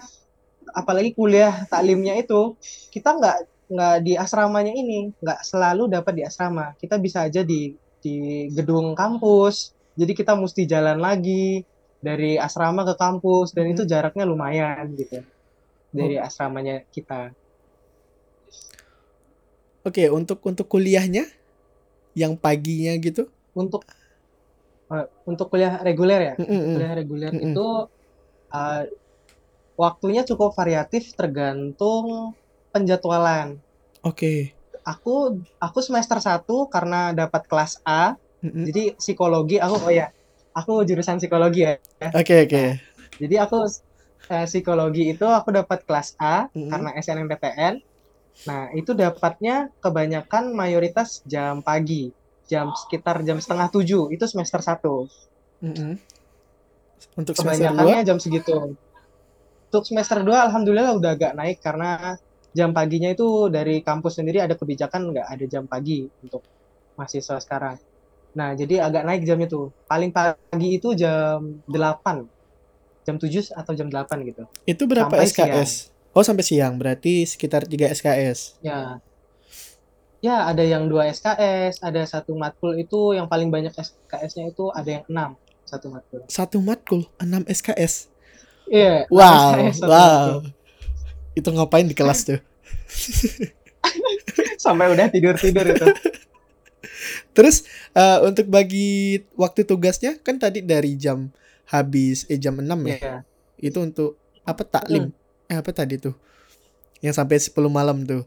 apalagi 0.70 1.18
kuliah 1.18 1.66
taklimnya 1.66 2.14
itu 2.14 2.54
kita 2.94 3.18
nggak 3.18 3.38
nggak 3.74 3.96
di 4.06 4.14
asramanya 4.14 4.70
ini, 4.70 5.10
nggak 5.18 5.42
selalu 5.42 5.90
dapat 5.90 6.14
di 6.14 6.22
asrama. 6.22 6.78
Kita 6.78 6.94
bisa 7.02 7.26
aja 7.26 7.42
di 7.42 7.74
di 7.98 8.46
gedung 8.54 8.94
kampus. 8.94 9.74
Jadi 9.98 10.14
kita 10.14 10.38
mesti 10.38 10.62
jalan 10.62 11.02
lagi 11.02 11.66
dari 11.98 12.38
asrama 12.38 12.86
ke 12.86 12.94
kampus 12.94 13.50
dan 13.50 13.74
itu 13.74 13.82
jaraknya 13.82 14.22
lumayan 14.22 14.94
gitu. 14.94 15.26
Dari 15.90 16.22
asramanya 16.22 16.86
kita. 16.94 17.34
oke 19.88 20.04
untuk 20.12 20.44
untuk 20.44 20.68
kuliahnya 20.68 21.24
yang 22.12 22.36
paginya 22.36 22.92
gitu? 23.00 23.26
Untuk 23.56 23.88
eh, 24.92 25.06
untuk 25.30 25.46
kuliah 25.52 25.74
reguler 25.86 26.20
ya. 26.28 26.34
Mm-mm. 26.38 26.64
kuliah 26.72 26.92
reguler 27.00 27.32
Mm-mm. 27.32 27.54
itu 27.54 27.60
uh, 28.54 28.82
waktunya 29.82 30.22
cukup 30.28 30.50
variatif 30.58 31.02
tergantung 31.18 32.06
penjadwalan. 32.72 33.48
Oke. 34.02 34.56
Aku 34.92 35.14
aku 35.60 35.78
semester 35.86 36.18
1 36.28 36.56
karena 36.74 37.12
dapat 37.20 37.42
kelas 37.50 37.72
A, 37.84 38.16
Mm-mm. 38.42 38.66
jadi 38.66 38.96
psikologi 39.00 39.56
aku 39.64 39.76
oh 39.86 39.92
ya, 39.92 40.06
aku 40.56 40.72
jurusan 40.88 41.20
psikologi 41.20 41.60
ya. 41.68 41.72
Oke 42.14 42.34
oke. 42.44 42.62
Jadi 43.20 43.34
aku 43.44 43.56
eh, 44.32 44.46
psikologi 44.50 45.02
itu 45.14 45.26
aku 45.38 45.48
dapat 45.58 45.78
kelas 45.86 46.08
A 46.22 46.46
Mm-mm. 46.54 46.70
karena 46.70 46.88
SNMPTN. 47.04 47.74
Nah, 48.48 48.62
itu 48.78 48.90
dapatnya 48.96 49.68
kebanyakan 49.84 50.44
mayoritas 50.56 51.20
jam 51.32 51.60
pagi, 51.68 52.08
jam 52.48 52.72
sekitar 52.72 53.20
jam 53.22 53.38
setengah 53.38 53.68
tujuh, 53.68 54.10
itu 54.10 54.24
semester 54.24 54.58
1. 54.64 54.80
Mm-mm. 55.62 55.92
Untuk 57.14 57.34
semester 57.36 57.70
2? 57.70 58.08
jam 58.08 58.18
segitu. 58.18 58.74
Untuk 59.68 59.84
semester 59.84 60.24
2 60.24 60.32
alhamdulillah 60.48 60.96
udah 60.96 61.12
agak 61.12 61.32
naik 61.36 61.60
karena 61.60 62.16
jam 62.56 62.72
paginya 62.72 63.12
itu 63.12 63.52
dari 63.52 63.84
kampus 63.84 64.18
sendiri 64.18 64.40
ada 64.40 64.56
kebijakan 64.56 65.12
nggak 65.12 65.26
ada 65.28 65.44
jam 65.44 65.68
pagi 65.68 66.08
untuk 66.24 66.40
mahasiswa 66.96 67.36
sekarang. 67.38 67.76
Nah, 68.34 68.56
jadi 68.56 68.82
agak 68.82 69.04
naik 69.04 69.22
jamnya 69.28 69.48
tuh. 69.50 69.70
Paling 69.84 70.10
pagi 70.10 70.68
itu 70.74 70.96
jam 70.96 71.60
8. 71.68 73.04
Jam 73.04 73.16
7 73.16 73.52
atau 73.56 73.72
jam 73.76 73.88
8 73.92 74.28
gitu. 74.28 74.42
Itu 74.64 74.88
berapa 74.88 75.12
Sampai 75.12 75.28
SKS? 75.28 75.72
Oh 76.16 76.24
sampai 76.24 76.44
siang, 76.44 76.80
berarti 76.80 77.28
sekitar 77.28 77.68
3 77.68 77.92
SKS. 77.92 78.58
Ya. 78.64 78.98
Ya, 80.18 80.50
ada 80.50 80.66
yang 80.66 80.90
2 80.90 81.14
SKS, 81.14 81.78
ada 81.78 82.02
satu 82.02 82.34
matkul 82.34 82.74
itu 82.74 83.14
yang 83.14 83.30
paling 83.30 83.54
banyak 83.54 83.70
SKS-nya 83.70 84.50
itu 84.50 84.66
ada 84.74 84.90
yang 84.98 85.04
6 85.06 85.38
satu 85.62 85.86
matkul. 85.94 86.20
Satu 86.26 86.58
matkul 86.58 87.06
6 87.22 87.46
SKS. 87.46 88.10
Iya, 88.66 89.06
6 89.06 89.14
Wow, 89.14 89.48
SKS 89.70 89.78
wow. 89.86 89.94
matkul. 89.94 90.38
Itu 91.38 91.48
ngapain 91.54 91.86
di 91.86 91.94
kelas 91.94 92.26
tuh? 92.26 92.40
Sampai 94.64 94.90
udah 94.90 95.06
tidur-tidur 95.06 95.70
itu. 95.70 95.86
Terus 97.30 97.62
eh, 97.94 98.18
untuk 98.26 98.50
bagi 98.50 99.22
waktu 99.38 99.62
tugasnya 99.62 100.18
kan 100.18 100.42
tadi 100.42 100.66
dari 100.66 100.98
jam 100.98 101.30
habis 101.70 102.26
eh 102.26 102.40
jam 102.42 102.58
6 102.58 102.66
ya. 102.66 102.98
Iya. 102.98 103.16
Itu 103.60 103.86
untuk 103.86 104.18
apa 104.42 104.66
taklim? 104.66 105.14
Eh 105.46 105.54
apa 105.54 105.70
tadi 105.70 106.00
tuh? 106.00 106.18
Yang 106.98 107.22
sampai 107.22 107.38
10 107.38 107.54
malam 107.70 108.02
tuh. 108.02 108.26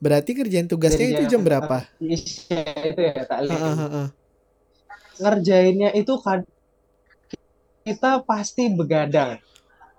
Berarti 0.00 0.32
kerjaan 0.32 0.64
tugasnya 0.64 1.12
Dari 1.12 1.14
itu 1.20 1.24
jam 1.28 1.44
berapa? 1.44 1.84
Isya 2.00 2.64
itu 2.88 3.00
ya 3.04 3.12
taklim. 3.28 3.52
Heeh, 3.52 3.76
heeh. 3.76 4.06
Ngerjainnya 5.20 5.90
itu 5.92 6.16
kan 6.24 6.48
kita 7.84 8.24
pasti 8.24 8.72
begadang. 8.72 9.36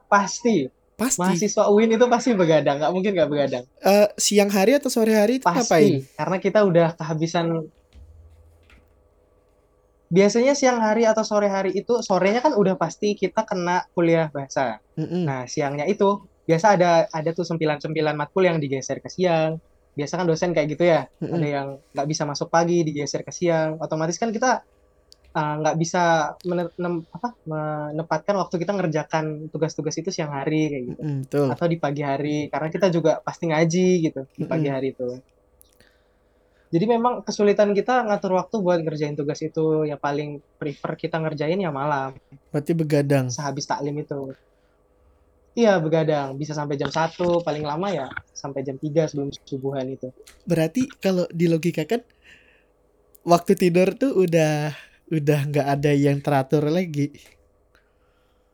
Pasti. 0.10 0.66
Pasti. 0.98 1.22
Mahasiswa 1.22 1.66
UIN 1.70 1.98
itu 1.98 2.06
pasti 2.06 2.30
begadang, 2.38 2.78
nggak 2.78 2.94
mungkin 2.94 3.12
nggak 3.18 3.30
begadang. 3.30 3.64
Eh, 3.82 4.10
siang 4.22 4.54
hari 4.54 4.78
atau 4.78 4.90
sore 4.90 5.18
hari 5.18 5.42
itu 5.42 5.46
Pasti. 5.46 5.58
ngapain? 5.66 5.94
Karena 6.14 6.38
kita 6.38 6.60
udah 6.62 6.88
kehabisan 6.94 7.66
biasanya 10.12 10.54
siang 10.54 10.78
hari 10.78 11.08
atau 11.08 11.24
sore 11.24 11.48
hari 11.48 11.72
itu 11.74 12.04
sorenya 12.04 12.44
kan 12.44 12.54
udah 12.54 12.78
pasti 12.78 13.18
kita 13.18 13.48
kena 13.50 13.90
kuliah 13.98 14.30
bahasa. 14.30 14.78
Mm 14.94 15.08
-mm. 15.08 15.24
Nah 15.26 15.42
siangnya 15.50 15.90
itu 15.90 16.22
biasa 16.46 16.78
ada 16.78 17.10
ada 17.10 17.30
tuh 17.34 17.50
sembilan-sembilan 17.50 18.14
matkul 18.20 18.46
yang 18.46 18.62
digeser 18.62 19.02
ke 19.02 19.10
siang. 19.10 19.58
Biasa 19.92 20.14
kan 20.20 20.26
dosen 20.28 20.56
kayak 20.56 20.68
gitu 20.78 20.84
ya. 20.88 21.08
Mm 21.20 21.26
-mm. 21.26 21.36
Ada 21.36 21.48
yang 21.48 21.68
nggak 21.96 22.08
bisa 22.08 22.24
masuk 22.24 22.48
pagi 22.48 22.84
digeser 22.88 23.22
ke 23.28 23.32
siang. 23.34 23.80
Otomatis 23.80 24.16
kan 24.16 24.32
kita 24.32 24.64
uh, 25.36 25.54
nggak 25.64 25.76
uh, 25.76 25.80
bisa 25.80 26.04
apa, 27.12 27.30
menempatkan 27.48 28.36
waktu 28.40 28.56
kita 28.60 28.72
ngerjakan 28.76 29.48
tugas-tugas 29.52 29.96
itu 30.00 30.12
siang 30.12 30.32
hari 30.32 30.72
kayak 30.72 30.84
gitu. 30.96 31.02
Mm, 31.02 31.20
betul. 31.28 31.48
Atau 31.52 31.68
di 31.68 31.78
pagi 31.80 32.02
hari 32.04 32.52
karena 32.52 32.68
kita 32.72 32.88
juga 32.92 33.20
pasti 33.24 33.52
ngaji 33.52 33.88
gitu 34.12 34.22
di 34.36 34.46
pagi 34.48 34.68
hari 34.68 34.96
itu. 34.96 35.10
Jadi 36.72 36.86
memang 36.88 37.20
kesulitan 37.28 37.76
kita 37.76 38.08
ngatur 38.08 38.40
waktu 38.40 38.56
buat 38.64 38.80
ngerjain 38.80 39.20
tugas 39.20 39.44
itu. 39.44 39.84
Yang 39.84 40.00
paling 40.00 40.30
prefer 40.56 40.96
kita 40.96 41.20
ngerjain 41.20 41.60
ya 41.60 41.68
malam. 41.68 42.16
Berarti 42.48 42.72
begadang. 42.72 43.28
Sehabis 43.28 43.68
taklim 43.68 44.00
itu. 44.00 44.32
Iya, 45.52 45.84
begadang. 45.84 46.40
Bisa 46.40 46.56
sampai 46.56 46.80
jam 46.80 46.88
1, 46.88 47.44
paling 47.44 47.68
lama 47.68 47.92
ya 47.92 48.08
sampai 48.32 48.64
jam 48.64 48.80
3 48.80 49.12
sebelum 49.12 49.30
subuhan 49.44 49.84
itu. 49.92 50.08
Berarti 50.48 50.88
kalau 51.00 51.28
di 51.28 51.52
logika 51.52 51.84
kan 51.84 52.02
waktu 53.28 53.54
tidur 53.60 53.92
tuh 54.00 54.16
udah 54.16 54.72
udah 55.12 55.40
nggak 55.52 55.68
ada 55.68 55.92
yang 55.92 56.24
teratur 56.24 56.72
lagi. 56.72 57.12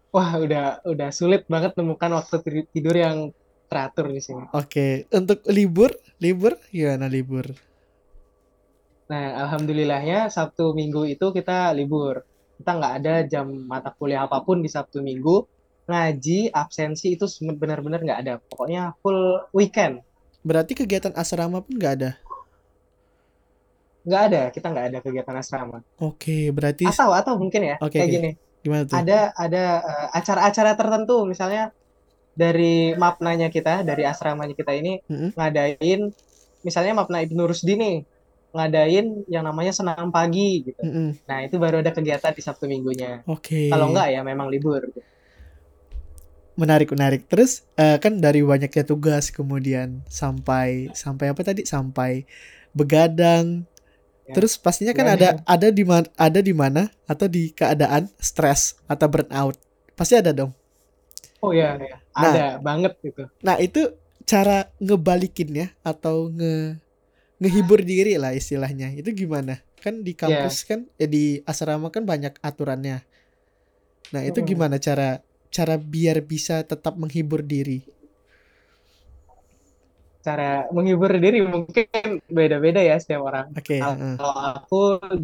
Wah, 0.10 0.42
udah 0.42 0.82
udah 0.90 1.10
sulit 1.14 1.46
banget 1.46 1.78
temukan 1.78 2.18
waktu 2.18 2.66
tidur 2.74 2.96
yang 2.98 3.30
teratur 3.70 4.10
di 4.10 4.22
sini. 4.24 4.50
Oke, 4.58 5.06
untuk 5.14 5.46
libur, 5.52 5.94
libur 6.18 6.58
gimana 6.74 7.06
libur? 7.06 7.46
Nah, 9.08 9.40
alhamdulillahnya 9.46 10.34
Sabtu 10.34 10.74
Minggu 10.74 11.06
itu 11.06 11.30
kita 11.32 11.72
libur. 11.78 12.26
Kita 12.58 12.74
nggak 12.74 12.94
ada 13.04 13.14
jam 13.30 13.48
mata 13.70 13.94
kuliah 13.94 14.26
apa 14.26 14.42
pun 14.42 14.66
di 14.66 14.68
Sabtu 14.72 15.06
Minggu. 15.06 15.57
Ngaji, 15.88 16.52
absensi 16.52 17.16
itu 17.16 17.26
benar-benar 17.56 18.04
nggak 18.04 18.20
ada. 18.28 18.34
Pokoknya 18.44 18.92
full 19.00 19.40
weekend. 19.56 20.04
Berarti 20.44 20.76
kegiatan 20.76 21.16
asrama 21.16 21.64
pun 21.64 21.80
nggak 21.80 21.94
ada? 22.00 22.12
Nggak 24.08 24.22
ada, 24.32 24.42
kita 24.52 24.68
nggak 24.72 24.88
ada 24.88 25.00
kegiatan 25.04 25.36
asrama. 25.36 25.84
Oke, 26.00 26.52
berarti... 26.56 26.88
Atau, 26.88 27.12
atau 27.12 27.36
mungkin 27.36 27.60
ya, 27.64 27.76
Oke, 27.84 28.00
kayak 28.00 28.08
gini. 28.08 28.32
Gimana 28.64 28.88
tuh? 28.88 28.96
Ada, 28.96 29.36
ada 29.36 29.64
uh, 29.84 30.08
acara-acara 30.16 30.72
tertentu, 30.80 31.28
misalnya 31.28 31.76
dari 32.32 32.96
mapnanya 32.96 33.52
kita, 33.52 33.84
dari 33.84 34.08
asramanya 34.08 34.56
kita 34.56 34.72
ini, 34.80 35.04
mm 35.04 35.12
-hmm. 35.12 35.30
ngadain, 35.36 36.02
misalnya 36.64 36.94
mapna 36.96 37.20
Ibnu 37.20 37.44
Rusdi 37.44 37.76
nih, 37.76 37.98
ngadain 38.56 39.28
yang 39.28 39.44
namanya 39.44 39.76
senam 39.76 40.08
pagi 40.08 40.64
gitu. 40.72 40.80
Mm 40.80 40.92
-hmm. 40.92 41.10
Nah 41.28 41.38
itu 41.44 41.56
baru 41.60 41.84
ada 41.84 41.92
kegiatan 41.92 42.32
di 42.32 42.42
Sabtu 42.42 42.64
Minggunya. 42.70 43.28
Oke. 43.28 43.68
Okay. 43.68 43.68
Kalau 43.68 43.92
enggak 43.92 44.08
ya 44.16 44.24
memang 44.24 44.48
libur. 44.48 44.88
Menarik 46.58 46.90
menarik. 46.90 47.30
Terus 47.30 47.64
uh, 47.78 48.02
kan 48.02 48.18
dari 48.18 48.42
banyaknya 48.42 48.84
tugas 48.84 49.30
kemudian 49.30 50.02
sampai 50.10 50.90
sampai 50.98 51.32
apa 51.32 51.42
tadi 51.46 51.64
sampai 51.64 52.26
begadang. 52.74 53.64
Ya. 54.28 54.34
Terus 54.36 54.60
pastinya 54.60 54.92
kan 54.92 55.08
ya, 55.08 55.14
ada 55.16 55.30
ya. 55.38 55.42
ada 55.46 55.68
di 55.70 55.84
mana 55.86 56.08
ada 56.18 56.40
di 56.42 56.52
mana 56.52 56.90
atau 57.08 57.30
di 57.30 57.54
keadaan 57.54 58.10
stres 58.18 58.76
atau 58.90 59.08
burnout. 59.08 59.56
Pasti 59.94 60.18
ada 60.18 60.34
dong. 60.34 60.52
Oh 61.40 61.54
ya, 61.54 61.78
ya. 61.78 62.02
Nah, 62.18 62.34
ada 62.34 62.46
banget 62.58 62.98
gitu. 63.06 63.30
Nah 63.46 63.62
itu 63.62 63.94
cara 64.28 64.68
ngebalikinnya 64.84 65.72
atau 65.86 66.28
nge 66.28 66.84
ngehibur 67.40 67.86
diri 67.86 68.18
lah 68.18 68.34
istilahnya 68.34 68.92
itu 68.98 69.14
gimana 69.14 69.62
kan 69.80 70.02
di 70.02 70.18
kampus 70.18 70.66
yeah. 70.66 70.68
kan 70.68 70.80
ya 70.98 71.08
di 71.08 71.40
asrama 71.46 71.94
kan 71.94 72.04
banyak 72.04 72.36
aturannya 72.42 73.06
nah 74.10 74.22
itu 74.26 74.42
gimana 74.44 74.82
cara 74.82 75.22
cara 75.58 75.82
biar 75.82 76.22
bisa 76.22 76.62
tetap 76.62 76.94
menghibur 77.02 77.42
diri 77.42 77.82
cara 80.22 80.70
menghibur 80.70 81.10
diri 81.18 81.42
mungkin 81.42 82.22
beda-beda 82.30 82.86
ya 82.86 83.02
setiap 83.02 83.26
orang 83.26 83.50
okay, 83.58 83.82
kalau 83.82 83.98
uh. 83.98 84.54
aku 84.62 84.82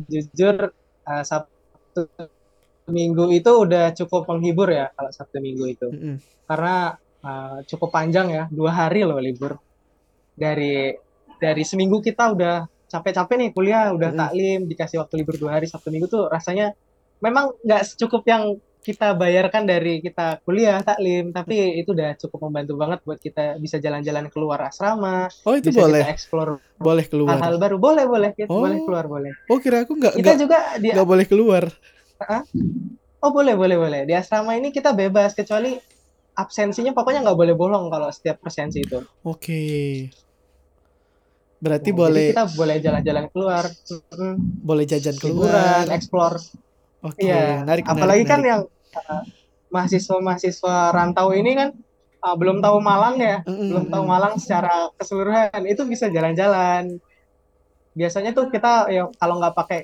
jujur 0.10 0.74
uh, 1.06 1.24
sabtu 1.28 2.10
minggu 2.90 3.30
itu 3.30 3.52
udah 3.54 3.94
cukup 3.94 4.26
menghibur 4.26 4.74
ya 4.74 4.90
kalau 4.98 5.14
sabtu 5.14 5.38
minggu 5.38 5.70
itu 5.70 5.88
mm 5.94 6.00
-hmm. 6.02 6.16
karena 6.50 6.98
uh, 7.22 7.62
cukup 7.70 7.94
panjang 7.94 8.34
ya 8.34 8.44
dua 8.50 8.74
hari 8.74 9.06
loh 9.06 9.22
libur 9.22 9.62
dari 10.34 10.98
dari 11.38 11.64
seminggu 11.68 12.02
kita 12.02 12.34
udah 12.34 12.56
capek-capek 12.94 13.36
nih 13.42 13.50
kuliah, 13.52 13.90
udah 13.90 14.14
mm. 14.14 14.18
taklim, 14.22 14.60
dikasih 14.70 15.02
waktu 15.02 15.14
libur 15.26 15.36
dua 15.42 15.58
hari 15.58 15.66
Sabtu 15.66 15.90
Minggu 15.90 16.06
tuh 16.06 16.30
rasanya 16.30 16.78
memang 17.20 17.58
nggak 17.66 17.84
secukup 17.90 18.22
yang 18.30 18.62
kita 18.84 19.16
bayarkan 19.16 19.64
dari 19.64 20.04
kita 20.04 20.44
kuliah 20.44 20.84
taklim. 20.84 21.32
Tapi 21.32 21.80
itu 21.80 21.96
udah 21.96 22.20
cukup 22.20 22.52
membantu 22.52 22.76
banget 22.76 23.00
buat 23.08 23.18
kita 23.18 23.58
bisa 23.58 23.80
jalan-jalan 23.80 24.28
keluar 24.28 24.60
asrama 24.68 25.32
oh 25.48 25.56
itu 25.56 25.72
bisa 25.72 25.88
boleh. 25.88 26.04
kita 26.04 26.12
explore 26.12 26.52
boleh 26.76 27.06
keluar. 27.08 27.40
hal-hal 27.40 27.56
baru. 27.58 27.76
Boleh 27.80 28.06
boleh. 28.06 28.30
Kita 28.36 28.52
oh. 28.52 28.62
boleh 28.62 28.80
keluar 28.84 29.06
boleh. 29.08 29.32
Oh 29.48 29.58
kira 29.64 29.88
aku 29.88 29.96
nggak 29.96 30.14
kita 30.20 30.36
juga 30.36 30.60
dia 30.78 30.94
nggak 30.94 31.10
boleh 31.10 31.26
keluar. 31.26 31.64
Oh 33.24 33.32
boleh 33.32 33.56
boleh 33.56 33.80
boleh. 33.80 34.02
Di 34.04 34.14
asrama 34.20 34.60
ini 34.60 34.76
kita 34.76 34.92
bebas 34.92 35.32
kecuali 35.32 35.80
absensinya 36.36 36.92
pokoknya 36.92 37.24
nggak 37.24 37.40
boleh 37.40 37.56
bolong 37.56 37.88
kalau 37.88 38.12
setiap 38.12 38.44
presensi 38.44 38.84
itu. 38.84 39.00
Oke. 39.24 39.40
Okay. 39.40 39.92
Berarti 41.64 41.90
nah, 41.96 41.98
boleh 42.04 42.28
kita 42.36 42.46
boleh 42.60 42.76
jalan-jalan 42.84 43.26
keluar. 43.32 43.64
Boleh 44.60 44.84
jajan 44.84 45.16
keluar, 45.16 45.88
explore. 45.88 46.44
Oke, 47.04 47.28
okay, 47.28 47.36
iya. 47.36 47.60
menarik, 47.62 47.84
Apalagi 47.84 48.24
kan 48.24 48.42
yang 48.42 48.62
uh, 48.96 49.24
mahasiswa-mahasiswa 49.76 50.96
rantau 50.96 51.36
ini 51.36 51.52
kan 51.54 51.70
uh, 52.24 52.36
belum 52.40 52.64
tahu 52.64 52.80
Malang 52.80 53.20
ya, 53.20 53.44
mm 53.44 53.52
-hmm. 53.52 53.68
belum 53.70 53.86
tahu 53.92 54.04
Malang 54.08 54.40
secara 54.40 54.88
keseluruhan. 54.96 55.68
Itu 55.68 55.84
bisa 55.84 56.08
jalan-jalan. 56.08 57.04
Biasanya 57.94 58.32
tuh 58.32 58.48
kita 58.48 58.88
ya 58.88 59.12
kalau 59.20 59.38
nggak 59.44 59.54
pakai 59.54 59.84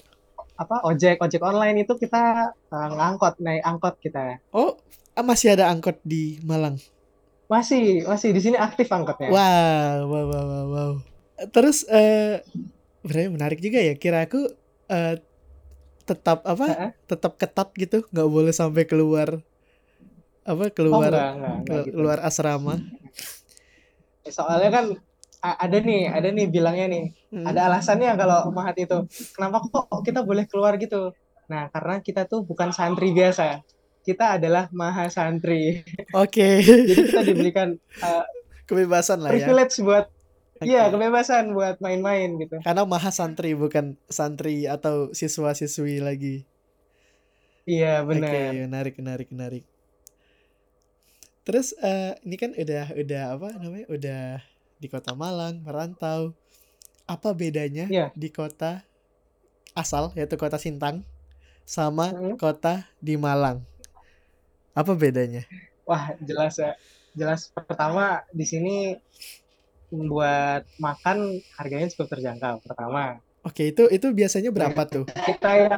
apa 0.60 0.84
ojek 0.84 1.20
ojek 1.24 1.44
online 1.44 1.84
itu 1.84 1.96
kita 2.00 2.56
uh, 2.56 2.90
ngangkot 2.96 3.38
naik 3.44 3.64
angkot 3.68 4.00
kita. 4.00 4.40
Oh, 4.56 4.80
masih 5.20 5.60
ada 5.60 5.68
angkot 5.68 6.00
di 6.08 6.40
Malang? 6.48 6.80
Masih, 7.50 8.06
masih 8.06 8.30
di 8.32 8.42
sini 8.46 8.58
aktif 8.62 8.88
angkotnya. 8.94 9.34
Wow, 9.34 10.08
wow, 10.08 10.26
wow, 10.26 10.46
wow. 10.48 10.66
wow 10.72 10.94
terus 11.48 11.88
eh 11.88 12.44
uh, 13.08 13.32
menarik 13.32 13.64
juga 13.64 13.80
ya 13.80 13.96
kira 13.96 14.28
aku 14.28 14.52
uh, 14.92 15.16
tetap 16.10 16.42
apa 16.42 16.66
uh 16.66 16.74
-huh. 16.74 16.92
tetap 17.06 17.38
ketat 17.38 17.70
gitu 17.78 18.02
nggak 18.10 18.30
boleh 18.30 18.50
sampai 18.50 18.90
keluar 18.90 19.38
apa 20.42 20.74
keluar 20.74 21.14
oh, 21.14 21.14
enggak, 21.14 21.30
enggak, 21.38 21.56
enggak, 21.62 21.84
gitu. 21.86 21.94
keluar 21.94 22.18
asrama 22.26 22.76
soalnya 24.26 24.70
kan 24.74 24.86
ada 25.40 25.78
nih 25.80 26.10
ada 26.10 26.30
nih 26.34 26.48
bilangnya 26.50 26.86
nih 26.90 27.06
hmm. 27.32 27.46
ada 27.46 27.70
alasannya 27.70 28.12
kalau 28.18 28.50
mahat 28.52 28.76
itu 28.82 29.06
kenapa 29.38 29.62
kok 29.64 29.88
kita 30.02 30.26
boleh 30.26 30.50
keluar 30.50 30.76
gitu 30.82 31.14
nah 31.46 31.70
karena 31.70 32.02
kita 32.02 32.26
tuh 32.26 32.42
bukan 32.42 32.74
santri 32.74 33.14
biasa 33.14 33.62
kita 34.04 34.42
adalah 34.42 34.68
maha 34.74 35.08
santri 35.08 35.86
oke 36.12 36.34
okay. 36.34 36.66
jadi 36.90 37.02
kita 37.14 37.22
diberikan 37.24 37.70
uh, 38.02 38.26
kebebasan 38.66 39.22
lah 39.22 39.32
privilege 39.32 39.46
ya 39.46 39.48
privilege 39.48 39.76
buat 39.86 40.06
Iya, 40.60 40.92
kebebasan 40.92 41.56
buat 41.56 41.80
main-main 41.80 42.36
gitu. 42.36 42.60
Karena 42.60 42.84
maha 42.84 43.12
santri 43.16 43.56
bukan 43.56 43.96
santri 44.12 44.68
atau 44.68 45.12
siswa-siswi 45.16 46.04
lagi. 46.04 46.44
Iya, 47.64 48.04
benar. 48.04 48.28
Oke, 48.28 48.36
okay, 48.36 48.60
menarik, 48.68 48.96
menarik, 49.00 49.28
menarik. 49.32 49.64
Terus 51.48 51.72
uh, 51.80 52.14
ini 52.28 52.36
kan 52.36 52.52
udah 52.52 52.86
udah 52.92 53.24
apa 53.40 53.50
namanya? 53.56 53.88
Udah 53.88 54.24
di 54.78 54.88
Kota 54.92 55.16
Malang, 55.16 55.64
merantau. 55.64 56.36
Apa 57.10 57.34
bedanya 57.34 57.90
yeah. 57.90 58.14
di 58.14 58.30
kota 58.30 58.86
asal 59.74 60.14
yaitu 60.14 60.38
Kota 60.38 60.62
Sintang 60.62 61.02
sama 61.66 62.14
hmm. 62.14 62.38
kota 62.38 62.86
di 63.02 63.18
Malang? 63.18 63.66
Apa 64.78 64.94
bedanya? 64.94 65.42
Wah, 65.90 66.14
jelas 66.22 66.62
ya. 66.62 66.78
Jelas 67.18 67.50
pertama 67.50 68.22
di 68.30 68.46
sini 68.46 68.94
buat 69.90 70.64
makan 70.78 71.42
harganya 71.58 71.90
cukup 71.90 72.14
terjangkau 72.18 72.62
pertama. 72.62 73.18
Oke, 73.42 73.74
itu 73.74 73.90
itu 73.90 74.08
biasanya 74.14 74.54
berapa 74.54 74.82
tuh? 74.86 75.06
Kita 75.10 75.52
ya 75.58 75.76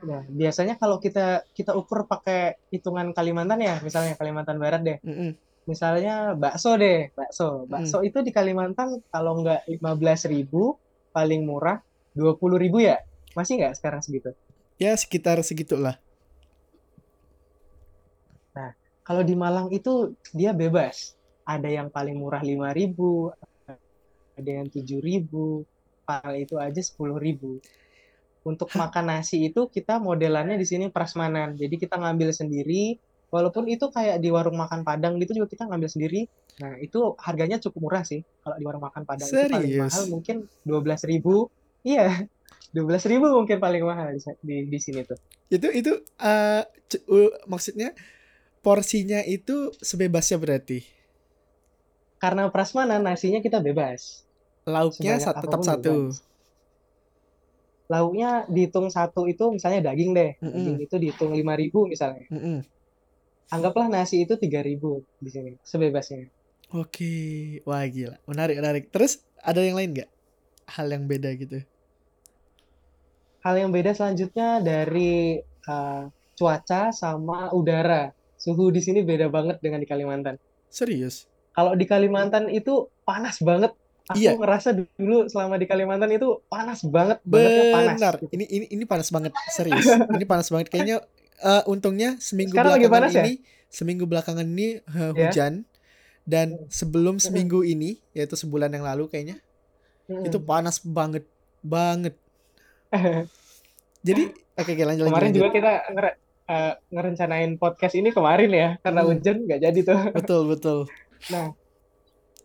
Ya, 0.00 0.24
biasanya 0.24 0.80
kalau 0.80 0.96
kita 0.96 1.44
kita 1.52 1.76
ukur 1.76 2.08
pakai 2.08 2.56
hitungan 2.72 3.12
Kalimantan 3.12 3.60
ya, 3.60 3.76
misalnya 3.84 4.16
Kalimantan 4.16 4.56
Barat 4.56 4.80
deh. 4.80 4.98
Mm 5.04 5.12
-hmm. 5.12 5.30
Misalnya 5.68 6.32
bakso 6.32 6.80
deh, 6.80 7.12
bakso. 7.12 7.68
Bakso 7.68 8.00
mm. 8.00 8.08
itu 8.08 8.18
di 8.24 8.32
Kalimantan 8.32 9.04
kalau 9.12 9.44
nggak 9.44 9.68
belas 10.00 10.24
ribu 10.24 10.80
paling 11.12 11.44
murah 11.44 11.84
dua 12.16 12.32
puluh 12.32 12.56
ribu 12.56 12.80
ya. 12.80 13.04
Masih 13.36 13.60
nggak 13.60 13.76
sekarang 13.76 14.00
segitu? 14.00 14.32
Ya, 14.80 14.96
sekitar 14.96 15.36
segitulah. 15.44 16.00
Nah, 18.56 18.72
kalau 19.04 19.20
di 19.20 19.36
Malang 19.36 19.68
itu 19.68 20.16
dia 20.32 20.56
bebas 20.56 21.12
ada 21.50 21.66
yang 21.66 21.90
paling 21.90 22.14
murah 22.14 22.38
5000 22.38 23.74
ada 24.38 24.50
yang 24.62 24.66
7000 24.70 25.26
paling 26.06 26.42
itu 26.46 26.54
aja 26.56 26.80
10000 26.80 27.60
Untuk 28.40 28.72
makan 28.72 29.04
nasi 29.12 29.52
itu 29.52 29.68
kita 29.68 30.00
modelannya 30.00 30.56
di 30.56 30.64
sini 30.64 30.88
prasmanan. 30.88 31.60
Jadi 31.60 31.76
kita 31.76 32.00
ngambil 32.00 32.32
sendiri, 32.32 32.96
walaupun 33.28 33.68
itu 33.68 33.92
kayak 33.92 34.16
di 34.16 34.32
warung 34.32 34.56
makan 34.56 34.80
Padang 34.80 35.20
gitu 35.20 35.36
juga 35.36 35.52
kita 35.52 35.68
ngambil 35.68 35.92
sendiri. 35.92 36.24
Nah, 36.64 36.80
itu 36.80 37.20
harganya 37.20 37.60
cukup 37.60 37.80
murah 37.84 38.00
sih 38.00 38.24
kalau 38.40 38.56
di 38.56 38.64
warung 38.64 38.80
makan 38.80 39.04
Padang 39.04 39.28
Serius? 39.28 39.44
itu 39.44 39.56
paling 39.60 39.76
mahal 39.84 40.04
mungkin 40.08 40.36
belas 40.64 41.04
ribu. 41.04 41.52
Iya, 41.84 42.24
dua 42.72 42.84
belas 42.96 43.04
ribu 43.04 43.28
mungkin 43.28 43.60
paling 43.60 43.84
mahal 43.84 44.16
di, 44.16 44.20
di, 44.40 44.56
di 44.72 44.78
sini 44.80 45.04
tuh. 45.04 45.20
Itu 45.52 45.68
itu 45.68 45.92
uh, 46.24 46.64
uh, 46.64 47.32
maksudnya 47.44 47.92
porsinya 48.64 49.20
itu 49.20 49.68
sebebasnya 49.84 50.40
berarti. 50.40 50.99
Karena 52.20 52.52
prasmanan 52.52 53.00
nasinya 53.00 53.40
kita 53.40 53.64
bebas. 53.64 54.28
Lauknya 54.68 55.16
satu, 55.16 55.40
tetap 55.40 55.60
satu. 55.64 56.12
Bebas. 56.12 56.20
Lauknya 57.88 58.44
dihitung 58.46 58.92
satu 58.92 59.24
itu 59.24 59.48
misalnya 59.48 59.90
daging 59.90 60.12
deh. 60.12 60.36
Mm 60.38 60.44
-mm. 60.44 60.52
daging 60.52 60.78
itu 60.84 60.94
dihitung 61.00 61.32
lima 61.32 61.56
ribu 61.56 61.88
misalnya. 61.88 62.28
Mm 62.28 62.38
-mm. 62.38 62.58
anggaplah 63.50 63.90
nasi 63.90 64.22
itu 64.22 64.38
tiga 64.38 64.62
ribu 64.62 65.02
di 65.18 65.32
sini 65.32 65.52
sebebasnya. 65.64 66.28
Oke. 66.76 67.58
Wah 67.64 67.82
gila. 67.88 68.20
Menarik 68.28 68.62
menarik. 68.62 68.84
Terus 68.92 69.24
ada 69.40 69.58
yang 69.64 69.80
lain 69.80 69.96
nggak? 69.96 70.10
Hal 70.70 70.86
yang 70.92 71.08
beda 71.08 71.34
gitu. 71.34 71.58
Hal 73.40 73.56
yang 73.56 73.72
beda 73.72 73.96
selanjutnya 73.96 74.60
dari 74.60 75.40
uh, 75.66 76.04
cuaca 76.36 76.92
sama 76.92 77.50
udara. 77.56 78.12
Suhu 78.36 78.70
di 78.70 78.84
sini 78.84 79.02
beda 79.02 79.32
banget 79.32 79.58
dengan 79.64 79.82
di 79.82 79.88
Kalimantan. 79.88 80.36
Serius 80.70 81.26
kalau 81.60 81.76
di 81.76 81.84
Kalimantan 81.84 82.48
itu 82.48 82.88
panas 83.04 83.36
banget 83.44 83.76
aku 84.08 84.16
iya. 84.16 84.32
ngerasa 84.32 84.72
dulu 84.96 85.28
selama 85.28 85.60
di 85.60 85.68
Kalimantan 85.68 86.08
itu 86.08 86.40
panas 86.48 86.80
banget 86.88 87.20
benar 87.20 87.68
panas, 87.76 88.00
gitu. 88.16 88.32
ini 88.32 88.44
ini 88.48 88.66
ini 88.72 88.84
panas 88.88 89.12
banget 89.12 89.36
serius 89.52 89.84
ini 90.16 90.24
panas 90.24 90.48
banget 90.48 90.72
kayaknya 90.72 91.04
uh, 91.44 91.62
untungnya 91.68 92.16
seminggu 92.16 92.56
Sekarang 92.56 92.80
belakangan 92.80 92.96
panas, 92.96 93.12
ya? 93.12 93.22
ini 93.28 93.34
ya? 93.36 93.68
seminggu 93.68 94.04
belakangan 94.08 94.46
ini 94.48 94.68
uh, 94.88 95.12
hujan 95.12 95.52
yeah. 95.68 96.24
dan 96.24 96.46
sebelum 96.72 97.20
seminggu 97.20 97.60
ini 97.60 98.00
yaitu 98.16 98.40
sebulan 98.40 98.72
yang 98.72 98.88
lalu 98.88 99.04
kayaknya 99.12 99.36
hmm. 100.08 100.24
itu 100.24 100.40
panas 100.40 100.80
banget 100.80 101.28
banget 101.60 102.16
jadi 104.08 104.32
oke 104.32 104.64
okay, 104.64 104.72
okay, 104.80 104.84
lanjut 104.88 105.12
kemarin 105.12 105.28
lanjut. 105.28 105.38
juga 105.44 105.50
kita 105.52 105.72
ngere 105.92 106.10
uh, 106.48 106.72
ngerencanain 106.88 107.52
podcast 107.60 107.94
ini 108.00 108.16
kemarin 108.16 108.48
ya 108.48 108.68
karena 108.80 109.04
hmm. 109.04 109.08
hujan 109.12 109.36
nggak 109.44 109.60
jadi 109.60 109.80
tuh 109.84 110.00
betul 110.16 110.42
betul 110.48 110.80
nah 111.28 111.52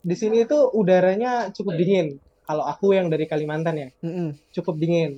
di 0.06 0.14
sini 0.14 0.46
itu 0.46 0.58
udaranya 0.78 1.50
cukup 1.50 1.74
dingin. 1.82 2.22
Kalau 2.46 2.62
aku 2.62 2.94
yang 2.94 3.10
dari 3.10 3.26
Kalimantan 3.26 3.74
ya, 3.74 3.90
mm-hmm. 4.06 4.54
cukup 4.54 4.78
dingin. 4.78 5.18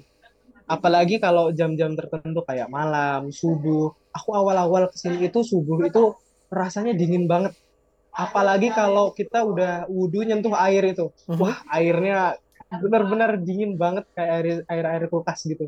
Apalagi 0.63 1.19
kalau 1.19 1.51
jam-jam 1.51 1.91
tertentu 1.91 2.39
kayak 2.47 2.71
malam, 2.71 3.35
subuh. 3.35 3.91
Aku 4.15 4.31
awal-awal 4.31 4.87
ke 4.87 4.95
sini 4.95 5.27
itu 5.27 5.43
subuh 5.43 5.83
itu 5.83 6.15
rasanya 6.47 6.95
dingin 6.95 7.27
banget. 7.27 7.51
Apalagi 8.15 8.71
kalau 8.71 9.11
kita 9.11 9.43
udah 9.43 9.91
wudhu 9.91 10.23
nyentuh 10.23 10.55
air 10.55 10.87
itu, 10.87 11.11
uh-huh. 11.11 11.35
wah 11.35 11.59
airnya 11.67 12.39
benar-benar 12.71 13.43
dingin 13.43 13.75
banget 13.75 14.07
kayak 14.15 14.31
air 14.31 14.47
air 14.71 14.85
air 14.87 15.03
kulkas 15.11 15.43
gitu. 15.43 15.67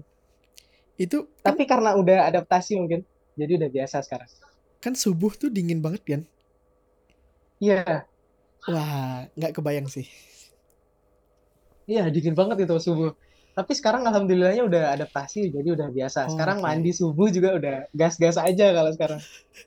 Itu 0.96 1.28
tapi 1.44 1.68
kan, 1.68 1.84
karena 1.84 2.00
udah 2.00 2.24
adaptasi 2.32 2.80
mungkin, 2.80 3.04
jadi 3.36 3.60
udah 3.60 3.70
biasa 3.70 4.00
sekarang. 4.00 4.32
Kan 4.80 4.96
subuh 4.96 5.36
tuh 5.36 5.52
dingin 5.52 5.84
banget 5.84 6.08
kan? 6.08 6.22
Iya, 7.60 8.08
Wah, 8.68 9.24
nggak 9.40 9.56
kebayang 9.56 9.88
sih. 9.88 10.06
Iya, 11.88 12.12
dingin 12.12 12.36
banget 12.36 12.68
itu 12.68 12.76
subuh. 12.78 13.16
Tapi 13.56 13.72
sekarang 13.76 14.06
alhamdulillahnya 14.06 14.64
udah 14.68 14.84
adaptasi, 14.94 15.50
jadi 15.50 15.74
udah 15.74 15.88
biasa. 15.90 16.28
Oh, 16.28 16.32
sekarang 16.36 16.62
okay. 16.62 16.66
mandi 16.70 16.92
subuh 16.94 17.28
juga 17.32 17.56
udah 17.58 17.76
gas-gas 17.96 18.38
aja 18.38 18.72
kalau 18.76 18.92
sekarang. 18.94 19.20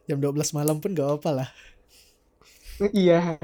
Jam 0.06 0.18
12 0.20 0.56
malam 0.56 0.76
pun 0.78 0.94
gak 0.94 1.20
apa 1.20 1.30
lah. 1.42 1.48
iya. 2.94 3.36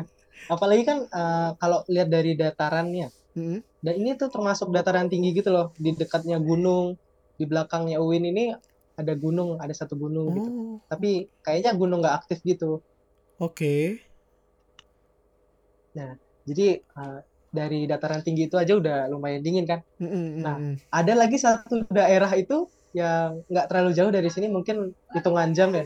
Apalagi 0.48 0.86
kan 0.86 0.98
uh, 1.10 1.50
kalau 1.58 1.82
lihat 1.90 2.08
dari 2.08 2.38
datarannya. 2.38 3.10
Mm-hmm. 3.36 3.58
Dan 3.82 3.94
ini 3.98 4.10
tuh 4.16 4.30
termasuk 4.30 4.70
dataran 4.70 5.10
tinggi 5.10 5.34
gitu 5.36 5.50
loh. 5.52 5.74
Di 5.76 5.92
dekatnya 5.92 6.38
gunung, 6.38 6.96
di 7.36 7.44
belakangnya 7.44 8.00
Uin 8.00 8.24
ini 8.24 8.54
ada 8.94 9.12
gunung, 9.18 9.58
ada 9.58 9.74
satu 9.74 9.98
gunung 9.98 10.32
gitu. 10.38 10.38
oh. 10.38 10.44
gitu. 10.46 10.50
Tapi 10.86 11.10
kayaknya 11.42 11.74
gunung 11.74 11.98
nggak 12.00 12.24
aktif 12.24 12.40
gitu. 12.46 12.80
Oke. 13.42 13.52
Okay. 13.52 14.07
Nah, 15.98 16.14
jadi 16.46 16.78
uh, 16.94 17.18
dari 17.50 17.90
dataran 17.90 18.22
tinggi 18.22 18.46
itu 18.46 18.54
aja 18.54 18.78
udah 18.78 19.10
lumayan 19.10 19.42
dingin 19.42 19.66
kan. 19.66 19.82
Nah, 19.98 20.78
ada 20.94 21.12
lagi 21.18 21.36
satu 21.40 21.82
daerah 21.90 22.30
itu 22.38 22.70
yang 22.94 23.42
nggak 23.50 23.66
terlalu 23.66 23.90
jauh 23.98 24.12
dari 24.14 24.30
sini, 24.30 24.46
mungkin 24.46 24.94
hitungan 25.10 25.50
jam 25.52 25.74
ya. 25.74 25.84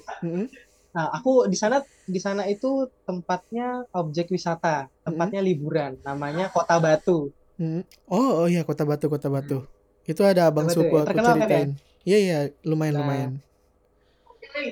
Nah, 0.92 1.06
aku 1.08 1.48
di 1.48 1.56
sana 1.56 1.80
di 2.04 2.20
sana 2.20 2.44
itu 2.44 2.92
tempatnya 3.08 3.88
objek 3.96 4.28
wisata, 4.28 4.92
tempatnya 5.00 5.40
liburan, 5.40 5.96
namanya 6.04 6.52
Kota 6.52 6.76
Batu. 6.76 7.32
Oh, 8.10 8.44
oh 8.44 8.46
iya 8.50 8.66
Kota 8.68 8.84
Batu, 8.84 9.08
Kota 9.08 9.32
Batu. 9.32 9.64
Itu 10.04 10.26
ada 10.26 10.50
abang 10.50 10.68
suku 10.68 10.92
ya? 10.98 11.02
aku 11.06 11.14
kan 11.14 11.24
ya? 11.24 11.32
ceritain. 11.32 11.70
Iya 12.02 12.18
iya, 12.18 12.38
lumayan 12.66 12.94
nah, 12.98 13.02
lumayan 13.06 13.30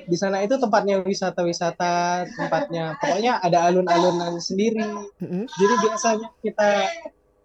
di 0.07 0.17
sana 0.17 0.43
itu 0.43 0.55
tempatnya 0.57 1.03
wisata-wisata, 1.03 2.25
tempatnya 2.35 2.95
pokoknya 2.97 3.41
ada 3.43 3.67
alun-alunan 3.69 4.39
sendiri. 4.39 4.83
Mm-hmm. 5.19 5.43
Jadi 5.47 5.73
biasanya 5.83 6.29
kita 6.41 6.71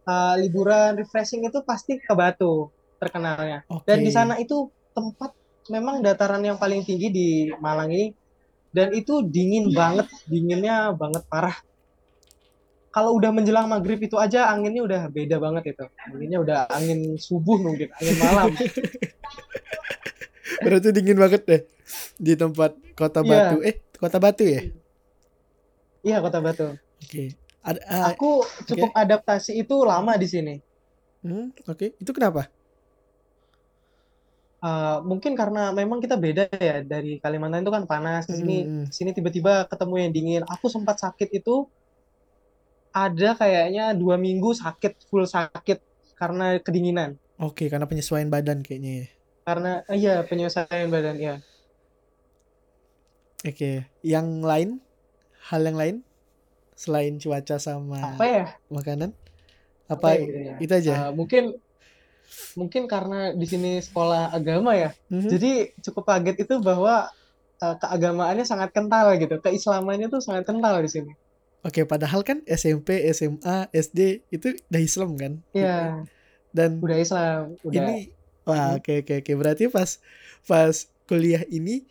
uh, 0.07 0.35
liburan 0.39 0.97
refreshing 0.97 1.45
itu 1.45 1.61
pasti 1.67 1.99
ke 1.99 2.13
Batu 2.15 2.71
terkenalnya. 2.97 3.67
Okay. 3.69 3.87
Dan 3.93 3.99
di 4.07 4.11
sana 4.15 4.35
itu 4.41 4.71
tempat 4.97 5.35
memang 5.69 6.01
dataran 6.01 6.41
yang 6.41 6.57
paling 6.57 6.87
tinggi 6.87 7.09
di 7.11 7.29
Malang 7.59 7.91
ini 7.93 8.15
dan 8.71 8.93
itu 8.93 9.25
dingin 9.25 9.73
banget, 9.73 10.07
dinginnya 10.29 10.93
banget 10.93 11.25
parah. 11.33 11.57
Kalau 12.93 13.13
udah 13.13 13.29
menjelang 13.29 13.69
maghrib 13.69 14.01
itu 14.01 14.17
aja 14.17 14.49
anginnya 14.49 14.81
udah 14.85 15.03
beda 15.13 15.37
banget 15.37 15.77
itu. 15.77 15.85
Anginnya 16.09 16.39
udah 16.41 16.59
angin 16.73 17.21
subuh 17.21 17.61
mungkin, 17.61 17.93
angin 17.93 18.17
malam. 18.21 18.49
Berarti 20.63 20.95
dingin 20.95 21.19
banget 21.19 21.43
deh 21.47 21.63
di 22.17 22.33
tempat 22.39 22.75
Kota 22.97 23.21
yeah. 23.23 23.53
Batu. 23.53 23.57
Eh, 23.63 23.77
Kota 23.99 24.19
Batu 24.19 24.45
ya? 24.47 24.63
Iya, 26.07 26.17
Kota 26.23 26.39
Batu. 26.39 26.67
Oke. 27.03 27.11
Okay. 27.11 27.29
uh, 27.67 28.07
aku 28.09 28.47
cukup 28.71 28.91
okay. 28.95 29.03
adaptasi 29.03 29.53
itu 29.59 29.77
lama 29.83 30.15
di 30.15 30.27
sini. 30.31 30.55
Hmm, 31.27 31.51
oke. 31.67 31.75
Okay. 31.75 31.89
Itu 31.99 32.15
kenapa? 32.15 32.47
Uh, 34.57 35.05
mungkin 35.05 35.37
karena 35.37 35.69
memang 35.71 36.01
kita 36.01 36.17
beda 36.17 36.49
ya 36.57 36.81
dari 36.81 37.21
Kalimantan 37.21 37.61
itu 37.61 37.71
kan 37.71 37.85
panas 37.85 38.25
di 38.25 38.41
sini 38.41 38.57
hmm. 38.65 38.85
sini 38.89 39.11
tiba-tiba 39.13 39.69
ketemu 39.69 39.95
yang 40.01 40.13
dingin 40.17 40.43
aku 40.49 40.73
sempat 40.73 40.97
sakit 40.97 41.29
itu 41.29 41.69
ada 42.91 43.37
kayaknya 43.37 43.93
dua 43.93 44.17
minggu 44.17 44.57
sakit 44.57 45.13
full 45.13 45.29
sakit 45.29 45.77
karena 46.17 46.57
kedinginan 46.65 47.21
oke 47.37 47.53
okay, 47.53 47.67
karena 47.69 47.85
penyesuaian 47.85 48.33
badan 48.33 48.65
kayaknya 48.65 49.13
karena 49.47 49.87
iya 49.95 50.27
penyesuaian 50.27 50.91
badan 50.91 51.19
ya 51.23 51.37
Oke, 53.47 53.87
yang 54.03 54.43
lain? 54.43 54.83
Hal 55.47 55.63
yang 55.63 55.79
lain 55.79 55.97
selain 56.75 57.23
cuaca 57.23 57.63
sama 57.63 58.19
apa 58.19 58.25
ya? 58.27 58.45
Makanan? 58.67 59.15
Apa, 59.87 60.19
apa 60.19 60.19
ya, 60.19 60.27
ya? 60.27 60.55
itu 60.59 60.73
aja? 60.75 60.93
Uh, 61.07 61.13
mungkin 61.15 61.55
mungkin 62.59 62.91
karena 62.91 63.31
di 63.39 63.47
sini 63.47 63.79
sekolah 63.79 64.35
agama 64.35 64.75
ya. 64.75 64.91
Mm-hmm. 65.13 65.31
Jadi 65.31 65.53
cukup 65.79 66.11
kaget 66.11 66.43
itu 66.43 66.59
bahwa 66.59 67.07
uh, 67.63 67.75
keagamaannya 67.79 68.43
sangat 68.43 68.75
kental 68.75 69.15
gitu. 69.15 69.39
Keislamannya 69.39 70.11
tuh 70.11 70.19
sangat 70.19 70.51
kental 70.51 70.83
di 70.83 70.91
sini. 70.91 71.13
Oke, 71.63 71.87
padahal 71.87 72.27
kan 72.27 72.43
SMP, 72.51 73.07
SMA, 73.15 73.71
SD 73.71 74.27
itu 74.35 74.59
udah 74.71 74.83
Islam 74.83 75.11
kan? 75.15 75.33
Iya. 75.55 76.03
Dan 76.51 76.83
udah 76.83 76.99
Islam, 76.99 77.59
udah. 77.63 77.75
Ini 77.75 78.16
wah, 78.47 78.79
oke 78.79 79.03
oke 79.03 79.21
oke. 79.21 79.33
Berarti 79.35 79.69
pas 79.69 79.99
pas 80.47 80.75
kuliah 81.11 81.43
ini 81.51 81.85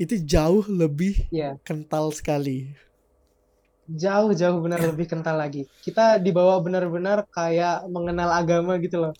itu 0.00 0.16
jauh 0.16 0.64
lebih 0.64 1.28
yeah. 1.28 1.60
kental 1.60 2.08
sekali. 2.10 2.72
Jauh 3.90 4.32
jauh 4.32 4.58
benar 4.64 4.80
lebih 4.80 5.04
kental 5.04 5.36
lagi. 5.36 5.68
Kita 5.84 6.16
dibawa 6.16 6.56
benar-benar 6.64 7.28
kayak 7.28 7.84
mengenal 7.92 8.32
agama 8.32 8.80
gitu 8.80 9.02
loh. 9.02 9.14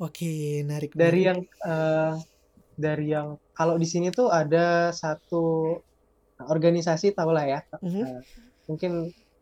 Oke, 0.00 0.64
narik. 0.64 0.96
Dari 0.96 1.20
yang 1.28 1.44
uh, 1.60 2.16
dari 2.74 3.12
yang 3.12 3.36
kalau 3.52 3.76
di 3.76 3.86
sini 3.86 4.08
tuh 4.10 4.32
ada 4.32 4.90
satu 4.90 5.76
organisasi 6.40 7.12
tau 7.12 7.30
lah 7.30 7.44
ya. 7.46 7.60
Mm 7.78 7.90
-hmm. 7.90 8.02
uh, 8.02 8.20
mungkin 8.70 8.92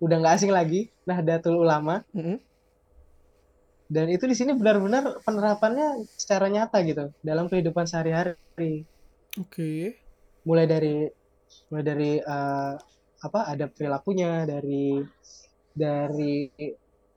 udah 0.02 0.16
nggak 0.18 0.34
asing 0.34 0.52
lagi, 0.52 0.90
Nahdlatul 1.06 1.62
Ulama. 1.62 2.02
Mm 2.10 2.22
-hmm. 2.22 2.36
Dan 3.92 4.09
itu 4.09 4.24
di 4.24 4.33
sini 4.33 4.57
benar-benar 4.57 5.20
penerapannya 5.20 6.09
secara 6.16 6.48
nyata 6.48 6.81
gitu 6.81 7.12
dalam 7.20 7.52
kehidupan 7.52 7.85
sehari-hari. 7.85 8.88
Oke. 9.37 9.44
Okay 9.52 10.02
mulai 10.46 10.66
dari 10.66 11.07
mulai 11.70 11.85
dari 11.85 12.12
uh, 12.18 12.74
apa 13.22 13.40
ada 13.46 13.70
perilakunya 13.70 14.42
dari 14.46 14.98
dari 15.72 16.50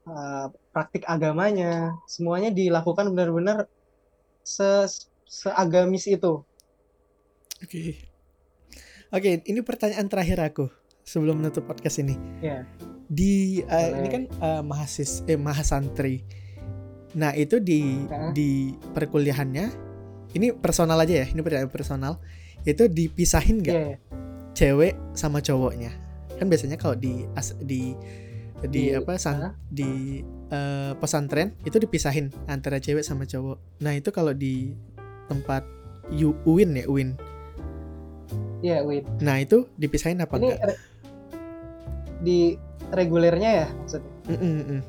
uh, 0.06 0.46
praktik 0.70 1.02
agamanya 1.10 1.98
semuanya 2.06 2.54
dilakukan 2.54 3.10
benar-benar 3.10 3.66
se 4.46 4.86
seagamis 5.26 6.06
itu. 6.06 6.46
Oke. 7.58 7.66
Okay. 7.66 7.90
Oke, 9.14 9.38
okay, 9.38 9.50
ini 9.50 9.62
pertanyaan 9.62 10.10
terakhir 10.10 10.38
aku 10.42 10.66
sebelum 11.06 11.38
menutup 11.38 11.62
podcast 11.62 12.02
ini. 12.02 12.18
Yeah. 12.42 12.66
Di 13.06 13.62
uh, 13.62 14.02
ini 14.02 14.08
kan 14.10 14.22
uh, 14.42 14.62
mahasis 14.66 15.22
eh 15.30 15.38
mahasantri. 15.38 16.26
Nah, 17.16 17.32
itu 17.32 17.58
di 17.58 18.04
uh. 18.06 18.30
di 18.36 18.76
perkuliahannya 18.92 19.66
ini 20.36 20.52
personal 20.52 21.00
aja 21.00 21.24
ya, 21.24 21.26
ini 21.26 21.40
personal. 21.66 22.20
Itu 22.66 22.90
dipisahin 22.90 23.62
gak 23.62 23.74
yeah. 23.74 23.96
cewek 24.52 24.94
sama 25.16 25.40
cowoknya? 25.40 25.94
Kan 26.36 26.52
biasanya 26.52 26.76
kalau 26.76 26.98
di 26.98 27.24
as, 27.32 27.56
di 27.62 27.96
di, 28.60 28.68
di 28.68 28.82
apa 28.92 29.16
sang, 29.16 29.40
uh. 29.40 29.52
di 29.72 30.20
uh, 30.52 30.92
pesantren 31.00 31.56
itu 31.64 31.80
dipisahin 31.80 32.28
antara 32.46 32.76
cewek 32.76 33.02
sama 33.02 33.24
cowok. 33.24 33.80
Nah, 33.80 33.96
itu 33.96 34.12
kalau 34.12 34.36
di 34.36 34.76
tempat 35.26 35.64
UIN 36.12 36.76
ya, 36.78 36.86
UIN 36.86 37.16
Iya, 38.64 38.82
Win. 38.84 39.04
Nah, 39.20 39.36
itu 39.40 39.68
dipisahin 39.76 40.20
apa 40.22 40.40
Ini 40.40 40.44
enggak? 40.48 40.60
Re 40.64 40.74
di 42.16 42.38
regulernya 42.90 43.50
ya 43.52 43.68
maksudnya? 43.76 44.12
Mm 44.32 44.38
-mm. 44.40 44.80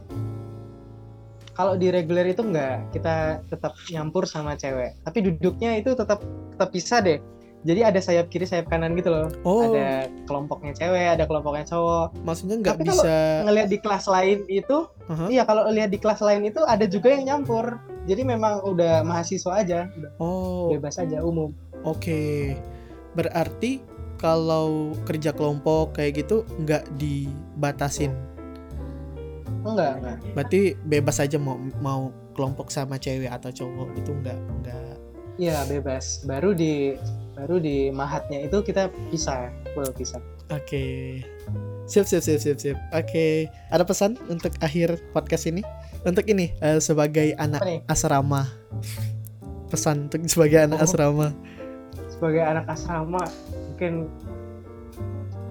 Kalau 1.57 1.73
di 1.73 1.89
reguler 1.89 2.29
itu 2.29 2.45
enggak, 2.45 2.85
kita 2.93 3.41
tetap 3.49 3.73
nyampur 3.89 4.29
sama 4.29 4.53
cewek. 4.53 4.93
Tapi 5.01 5.25
duduknya 5.25 5.81
itu 5.81 5.97
tetap 5.97 6.21
tetap 6.53 6.69
pisah 6.69 7.01
deh. 7.01 7.17
Jadi 7.65 7.81
ada 7.81 7.97
sayap 7.97 8.29
kiri, 8.29 8.45
sayap 8.45 8.69
kanan 8.69 8.93
gitu 8.93 9.09
loh. 9.09 9.27
Oh. 9.41 9.73
Ada 9.73 10.05
kelompoknya 10.29 10.77
cewek, 10.77 11.17
ada 11.17 11.25
kelompoknya 11.25 11.65
cowok. 11.65 12.13
Maksudnya 12.21 12.61
nggak 12.61 12.77
bisa 12.85 13.41
ngelihat 13.49 13.69
di 13.73 13.79
kelas 13.81 14.05
lain 14.05 14.45
itu, 14.45 14.85
uh-huh. 14.85 15.27
iya 15.33 15.43
kalau 15.43 15.65
lihat 15.73 15.89
di 15.89 15.97
kelas 15.97 16.21
lain 16.21 16.45
itu 16.45 16.61
ada 16.63 16.85
juga 16.85 17.17
yang 17.17 17.25
nyampur. 17.25 17.81
Jadi 18.05 18.21
memang 18.23 18.61
udah 18.63 19.01
mahasiswa 19.01 19.57
aja, 19.57 19.89
udah 19.97 20.11
oh. 20.21 20.69
bebas 20.71 21.01
aja 21.01 21.25
umum. 21.25 21.51
Oke. 21.81 21.97
Okay 21.97 22.37
berarti 23.17 23.81
kalau 24.21 24.93
kerja 25.09 25.33
kelompok 25.33 25.97
kayak 25.97 26.21
gitu 26.21 26.45
nggak 26.61 26.85
dibatasin 27.01 28.13
enggak 29.63 29.93
enggak 30.01 30.17
berarti 30.33 30.61
bebas 30.85 31.17
aja 31.21 31.37
mau 31.39 31.57
mau 31.81 32.13
kelompok 32.37 32.69
sama 32.69 32.99
cewek 32.99 33.29
atau 33.29 33.49
cowok 33.49 33.89
itu 33.97 34.11
enggak 34.13 34.39
enggak 34.61 34.95
Iya 35.37 35.69
bebas 35.69 36.25
baru 36.25 36.57
di 36.57 36.97
baru 37.37 37.61
di 37.61 37.93
mahatnya 37.93 38.49
itu 38.49 38.57
kita 38.65 38.89
bisa 39.13 39.53
full 39.77 39.85
bisa 39.93 40.17
oke 40.49 40.65
okay. 40.65 41.21
Sip, 41.87 42.03
sip, 42.03 42.19
sip, 42.19 42.43
sip, 42.43 42.59
sip. 42.59 42.75
Oke, 42.91 43.07
okay. 43.07 43.33
ada 43.71 43.87
pesan 43.87 44.19
untuk 44.27 44.51
akhir 44.59 44.99
podcast 45.15 45.47
ini? 45.47 45.63
Untuk 46.03 46.27
ini 46.27 46.51
uh, 46.59 46.83
sebagai 46.83 47.31
anak 47.39 47.63
asrama. 47.87 48.43
Pesan 49.71 50.11
untuk 50.11 50.19
sebagai 50.27 50.67
anak 50.67 50.83
oh. 50.83 50.87
asrama 50.89 51.31
sebagai 52.17 52.41
anak 52.41 52.65
asrama 52.65 53.21
mungkin 53.53 54.09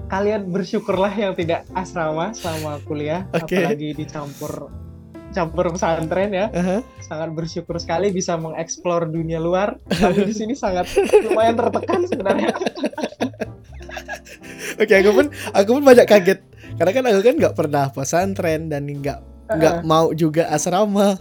kalian 0.06 0.50
bersyukurlah 0.50 1.12
yang 1.14 1.34
tidak 1.34 1.66
asrama 1.74 2.30
selama 2.30 2.78
kuliah 2.86 3.26
okay. 3.34 3.66
apalagi 3.66 3.94
dicampur 3.94 4.70
campur 5.34 5.68
pesantren 5.74 6.30
ya 6.32 6.46
uh-huh. 6.48 6.80
sangat 7.02 7.34
bersyukur 7.34 7.76
sekali 7.76 8.14
bisa 8.14 8.38
mengeksplor 8.38 9.10
dunia 9.10 9.42
luar 9.42 9.76
tapi 9.90 10.24
di 10.24 10.34
sini 10.34 10.54
sangat 10.54 10.86
lumayan 11.26 11.58
tertekan 11.58 12.06
sebenarnya 12.06 12.54
oke 14.80 14.86
okay, 14.86 14.96
aku 15.02 15.10
pun 15.12 15.26
aku 15.52 15.70
pun 15.76 15.84
banyak 15.84 16.06
kaget 16.08 16.40
karena 16.76 16.92
kan 16.94 17.04
aku 17.10 17.20
kan 17.20 17.34
nggak 17.36 17.56
pernah 17.56 17.84
pesantren 17.90 18.70
dan 18.70 18.86
nggak 18.86 19.20
nggak 19.46 19.74
uh-huh. 19.82 19.86
mau 19.86 20.10
juga 20.14 20.48
asrama 20.48 21.18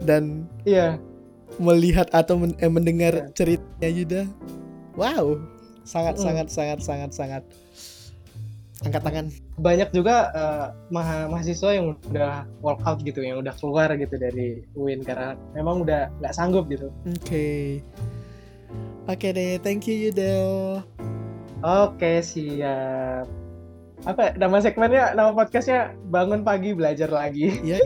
dan 0.00 0.48
iya 0.66 0.98
melihat 1.56 2.10
atau 2.12 2.36
men- 2.36 2.58
eh, 2.60 2.68
mendengar 2.68 3.14
yeah. 3.16 3.32
ceritanya 3.32 3.88
Yuda 3.88 4.22
Wow, 4.96 5.44
sangat 5.84 6.16
mm. 6.16 6.24
sangat 6.24 6.46
sangat 6.48 6.78
sangat 6.80 7.10
sangat 7.12 7.42
angkat 8.86 9.02
tangan. 9.02 9.26
Banyak 9.58 9.90
juga 9.90 10.30
uh, 10.32 10.66
ma 10.94 11.26
mahasiswa 11.26 11.70
yang 11.74 11.98
udah 12.08 12.46
walk 12.62 12.80
out 12.86 13.02
gitu, 13.02 13.20
yang 13.20 13.42
udah 13.42 13.52
keluar 13.58 13.90
gitu 13.98 14.14
dari 14.16 14.62
UIN 14.78 15.02
karena 15.02 15.34
memang 15.52 15.82
udah 15.82 16.08
nggak 16.22 16.34
sanggup 16.34 16.70
gitu. 16.70 16.88
Oke. 17.04 17.20
Okay. 17.22 17.64
Oke 19.06 19.30
okay 19.30 19.30
deh, 19.30 19.52
thank 19.62 19.86
you 19.86 20.10
Yudel. 20.10 20.82
Oke, 21.62 21.98
okay, 21.98 22.16
siap. 22.20 23.26
Apa 24.02 24.34
nama 24.34 24.58
segmennya, 24.58 25.14
nama 25.14 25.30
podcastnya 25.30 25.94
bangun 26.10 26.42
pagi 26.42 26.74
belajar 26.74 27.10
lagi. 27.10 27.54
Iya, 27.66 27.82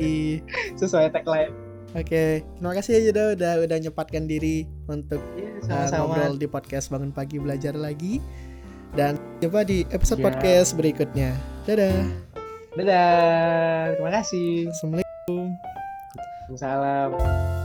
Sesuai 0.80 1.12
tagline. 1.12 1.52
Oke, 1.90 2.46
terima 2.46 2.70
kasih 2.70 2.92
ya 2.94 3.00
Yuda 3.10 3.24
udah 3.34 3.52
udah 3.66 3.78
nyempatkan 3.82 4.30
diri 4.30 4.62
untuk 4.86 5.18
yeah, 5.34 5.90
uh, 5.90 6.06
ngobrol 6.06 6.38
di 6.38 6.46
podcast 6.46 6.86
bangun 6.86 7.10
pagi 7.10 7.42
belajar 7.42 7.74
lagi. 7.74 8.22
Dan 8.94 9.18
jumpa 9.38 9.62
di 9.62 9.86
episode 9.94 10.18
yeah. 10.20 10.26
podcast 10.26 10.68
berikutnya. 10.74 11.30
Dadah. 11.68 11.98
Dadah. 12.74 13.94
Terima 13.96 14.10
kasih. 14.18 14.48
Assalamualaikum. 14.70 15.44
Waalaikumsalam. 16.50 17.59